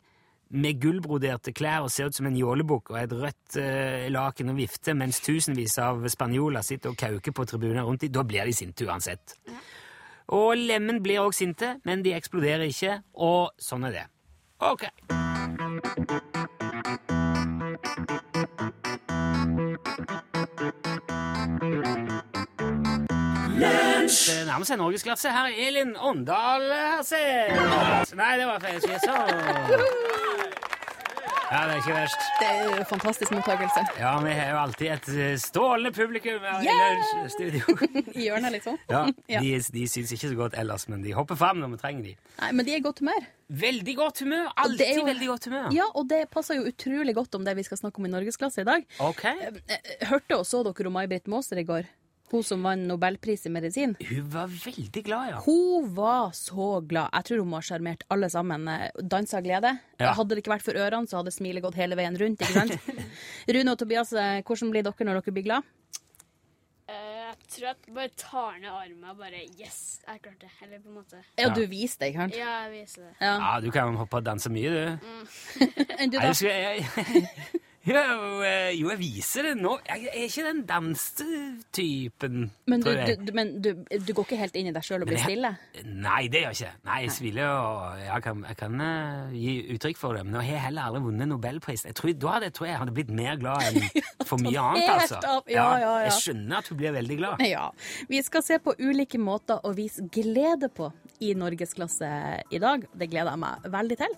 med 0.54 0.78
gullbroderte 0.82 1.54
klær 1.56 1.88
og 1.88 1.92
ser 1.92 2.12
ut 2.12 2.18
som 2.18 2.28
en 2.30 2.38
jålebukk 2.38 2.92
og 2.94 3.00
et 3.00 3.14
rødt 3.18 3.58
eh, 3.58 4.10
laken 4.14 4.54
og 4.54 4.60
vifte, 4.60 4.94
mens 4.98 5.22
tusenvis 5.26 5.80
av 5.82 6.04
spanjoler 6.14 6.66
sitter 6.66 6.94
og 6.94 7.00
kauker 7.00 7.34
på 7.34 7.48
tribuner 7.50 7.88
rundt 7.88 8.06
dem, 8.06 8.14
da 8.14 8.26
blir 8.28 8.46
de 8.46 8.54
sinte 8.56 8.86
uansett. 8.86 9.38
Og 10.34 10.54
lemen 10.58 11.02
blir 11.04 11.24
også 11.24 11.44
sinte, 11.44 11.74
men 11.88 12.06
de 12.06 12.14
eksploderer 12.16 12.70
ikke, 12.70 13.02
og 13.18 13.52
sånn 13.62 13.90
er 13.90 13.98
det. 13.98 14.06
Ok. 14.64 14.88
Thank 19.84 20.33
Det 24.14 24.40
nærmer 24.48 24.66
seg 24.70 24.78
norgesklasse. 24.82 25.32
Her 25.34 25.50
er 25.50 25.68
Elin 25.68 25.96
Åndal. 25.98 26.70
Her 26.70 28.16
Nei, 28.16 28.32
det 28.40 28.46
var 28.50 28.60
feil. 28.64 28.82
Jeg 28.94 29.02
så 29.04 29.18
Ja, 31.54 31.60
det 31.70 31.74
er 31.76 31.80
ikke 31.84 31.94
verst. 31.94 32.22
Det 32.40 32.46
er 32.50 32.62
jo 32.80 32.86
fantastisk 32.90 33.32
mottakelse. 33.36 33.82
Ja, 34.00 34.14
vi 34.24 34.32
har 34.34 34.48
jo 34.56 34.58
alltid 34.64 34.88
et 34.96 35.10
stålende 35.44 35.92
publikum 35.94 36.40
her 36.42 36.64
i 36.64 36.66
Yeah! 36.66 37.04
lunsjstudio. 37.20 37.76
I 38.18 38.24
hjørnet, 38.26 38.56
liksom. 38.56 38.80
Ja, 38.90 39.04
Ja. 39.30 39.40
de, 39.44 39.52
de 39.76 39.84
syns 39.92 40.16
ikke 40.16 40.32
så 40.32 40.38
godt 40.40 40.58
ellers, 40.58 40.88
men 40.90 41.04
de 41.06 41.14
hopper 41.14 41.38
fram 41.38 41.62
når 41.62 41.76
vi 41.76 41.82
trenger 41.84 42.04
de. 42.10 42.16
Nei, 42.42 42.52
men 42.58 42.66
de 42.66 42.74
er 42.74 42.82
i 42.82 42.86
godt 42.88 43.04
humør. 43.06 43.28
Veldig 43.54 43.96
godt 44.00 44.24
humør. 44.26 44.50
Alltid 44.66 44.98
jo- 44.98 45.06
veldig 45.12 45.28
godt 45.30 45.46
humør. 45.52 45.68
Ja, 45.78 45.86
og 45.94 46.08
det 46.10 46.24
passer 46.34 46.58
jo 46.58 46.66
utrolig 46.72 47.14
godt 47.20 47.36
om 47.38 47.46
det 47.46 47.54
vi 47.60 47.68
skal 47.70 47.78
snakke 47.84 48.02
om 48.02 48.10
i 48.10 48.14
Norgesklasse 48.16 48.62
i 48.66 48.70
dag. 48.72 48.88
Ok. 49.00 49.24
Eh, 49.30 50.08
Hørte 50.10 50.40
og 50.40 50.48
så 50.50 50.64
dere 50.66 50.88
om 50.90 50.98
May-Britt 50.98 51.28
Maaser 51.30 51.62
i 51.62 51.68
går? 51.70 51.86
Hun 52.34 52.42
som 52.42 52.64
vant 52.66 52.88
nobelpris 52.90 53.46
i 53.46 53.52
medisin. 53.54 53.92
Hun 54.10 54.30
var 54.34 54.50
veldig 54.50 55.04
glad, 55.06 55.28
ja. 55.30 55.42
Hun 55.46 55.92
var 55.94 56.32
så 56.34 56.80
glad. 56.82 57.12
Jeg 57.14 57.28
tror 57.28 57.44
hun 57.44 57.52
må 57.52 57.60
ha 57.60 57.66
sjarmert 57.68 58.06
alle 58.14 58.30
sammen. 58.34 58.66
Eh, 58.74 58.88
Dansa 58.98 59.38
av 59.38 59.46
glede. 59.46 59.76
Ja. 60.02 60.16
Hadde 60.18 60.34
det 60.34 60.42
ikke 60.42 60.56
vært 60.56 60.66
for 60.66 60.80
ørene, 60.82 61.06
så 61.06 61.20
hadde 61.20 61.34
smilet 61.36 61.62
gått 61.62 61.78
hele 61.78 61.98
veien 62.00 62.18
rundt. 62.18 62.42
ikke 62.42 62.64
sant? 62.64 62.90
Rune 63.54 63.76
og 63.76 63.78
Tobias, 63.78 64.16
eh, 64.18 64.40
hvordan 64.42 64.74
blir 64.74 64.88
dere 64.88 65.06
når 65.06 65.22
dere 65.22 65.36
blir 65.36 65.46
glad? 65.46 65.70
Eh, 66.90 67.20
jeg 67.22 67.52
tror 67.54 67.68
jeg 67.68 67.94
bare 68.00 68.14
tar 68.18 68.58
ned 68.64 68.72
armen 68.72 69.12
og 69.14 69.22
bare 69.22 69.44
Yes, 69.62 69.78
jeg 70.08 70.24
klarte 70.26 70.48
det. 70.48 70.52
Eller 70.66 70.82
på 70.82 70.90
en 70.90 70.98
måte. 71.04 71.22
Ja, 71.38 71.52
du 71.54 71.62
viser 71.70 72.02
det, 72.02 72.10
ikke 72.16 72.24
sant? 72.26 72.40
Ja, 72.40 72.56
jeg 72.66 72.74
viser 72.80 73.06
det. 73.06 73.14
Ja. 73.22 73.36
Ja, 73.46 73.54
du 73.62 73.70
kan 73.78 74.02
hoppe 74.02 74.24
og 74.24 74.26
danse 74.26 74.50
mye, 74.50 74.74
du. 74.74 75.06
Mm. 75.06 75.22
du, 76.16 76.18
da? 76.18 76.34
jeg, 76.34 76.50
jeg, 76.50 76.90
jeg, 76.98 77.62
jo, 77.84 78.44
eh, 78.48 78.72
jo, 78.78 78.88
jeg 78.94 79.00
viser 79.02 79.48
det 79.50 79.54
nå. 79.60 79.74
Jeg 79.90 80.08
er 80.08 80.26
ikke 80.30 80.46
den 80.46 80.62
dansetypen, 80.70 82.38
Men, 82.72 82.80
du, 82.80 82.88
tror 82.88 83.00
jeg. 83.02 83.18
du, 83.28 83.32
men 83.36 83.52
du, 83.62 83.70
du 83.84 84.14
går 84.16 84.28
ikke 84.28 84.40
helt 84.40 84.56
inn 84.56 84.70
i 84.72 84.74
deg 84.76 84.86
sjøl 84.88 85.04
og 85.04 85.10
blir 85.10 85.20
stille? 85.20 85.52
Nei, 85.84 86.22
det 86.32 86.46
gjør 86.46 86.54
jeg 86.54 86.60
ikke. 86.62 86.72
Nei, 86.88 87.00
Jeg 87.04 87.16
smiler 87.18 87.52
og 87.52 88.00
jeg 88.00 88.24
kan, 88.24 88.46
jeg 88.48 88.60
kan 88.62 88.84
uh, 88.86 89.36
gi 89.36 89.56
uttrykk 89.76 90.00
for 90.00 90.16
det. 90.18 90.24
Men 90.30 90.40
jeg 90.40 90.56
har 90.56 90.66
heller 90.70 90.88
aldri 90.88 91.04
vunnet 91.10 91.32
nobelpris. 91.34 91.86
Jeg 91.90 91.98
tror, 92.00 92.14
da 92.24 92.36
hadde 92.38 92.50
jeg 92.50 92.58
tror 92.60 92.70
jeg 92.70 92.82
hadde 92.86 92.96
blitt 92.96 93.14
mer 93.20 93.40
glad 93.42 93.68
enn 93.68 94.04
for 94.30 94.40
mye 94.40 94.64
annet. 94.64 94.90
altså. 94.96 95.20
Ja, 95.26 95.42
ja, 95.52 95.70
ja. 95.84 95.94
Jeg 96.08 96.18
skjønner 96.22 96.64
at 96.64 96.72
hun 96.72 96.80
blir 96.80 96.96
veldig 96.96 97.20
glad. 97.20 97.44
Ja. 97.52 97.68
Vi 98.10 98.24
skal 98.24 98.46
se 98.48 98.62
på 98.64 98.78
ulike 98.80 99.20
måter 99.20 99.60
å 99.60 99.76
vise 99.76 100.08
glede 100.14 100.72
på 100.72 100.88
i 101.24 101.34
norgesklasse 101.38 102.08
i 102.52 102.60
dag. 102.64 102.88
Det 102.96 103.08
gleder 103.12 103.36
jeg 103.36 103.44
meg 103.44 103.68
veldig 103.76 104.00
til. 104.00 104.16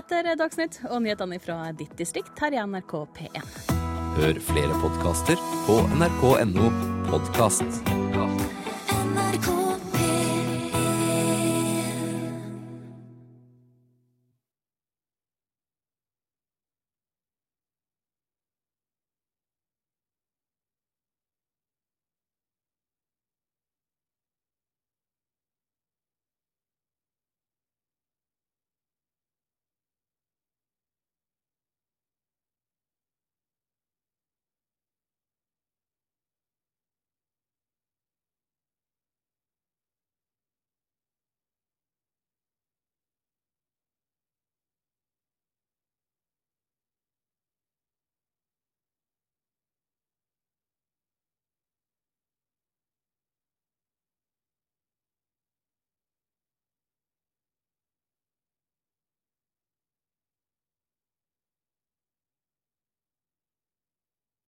Etter 0.00 0.32
Dagsnytt 0.40 0.80
og 0.90 1.00
nyhetene 1.04 1.38
fra 1.42 1.58
ditt 1.76 1.94
distrikt 1.98 2.40
her 2.42 2.56
i 2.56 2.60
NRK 2.60 3.01
P1. 3.16 3.74
Hør 4.18 4.40
flere 4.44 4.80
podkaster 4.82 5.40
på 5.66 5.80
nrk.no 5.96 6.70
podkast. 7.10 8.11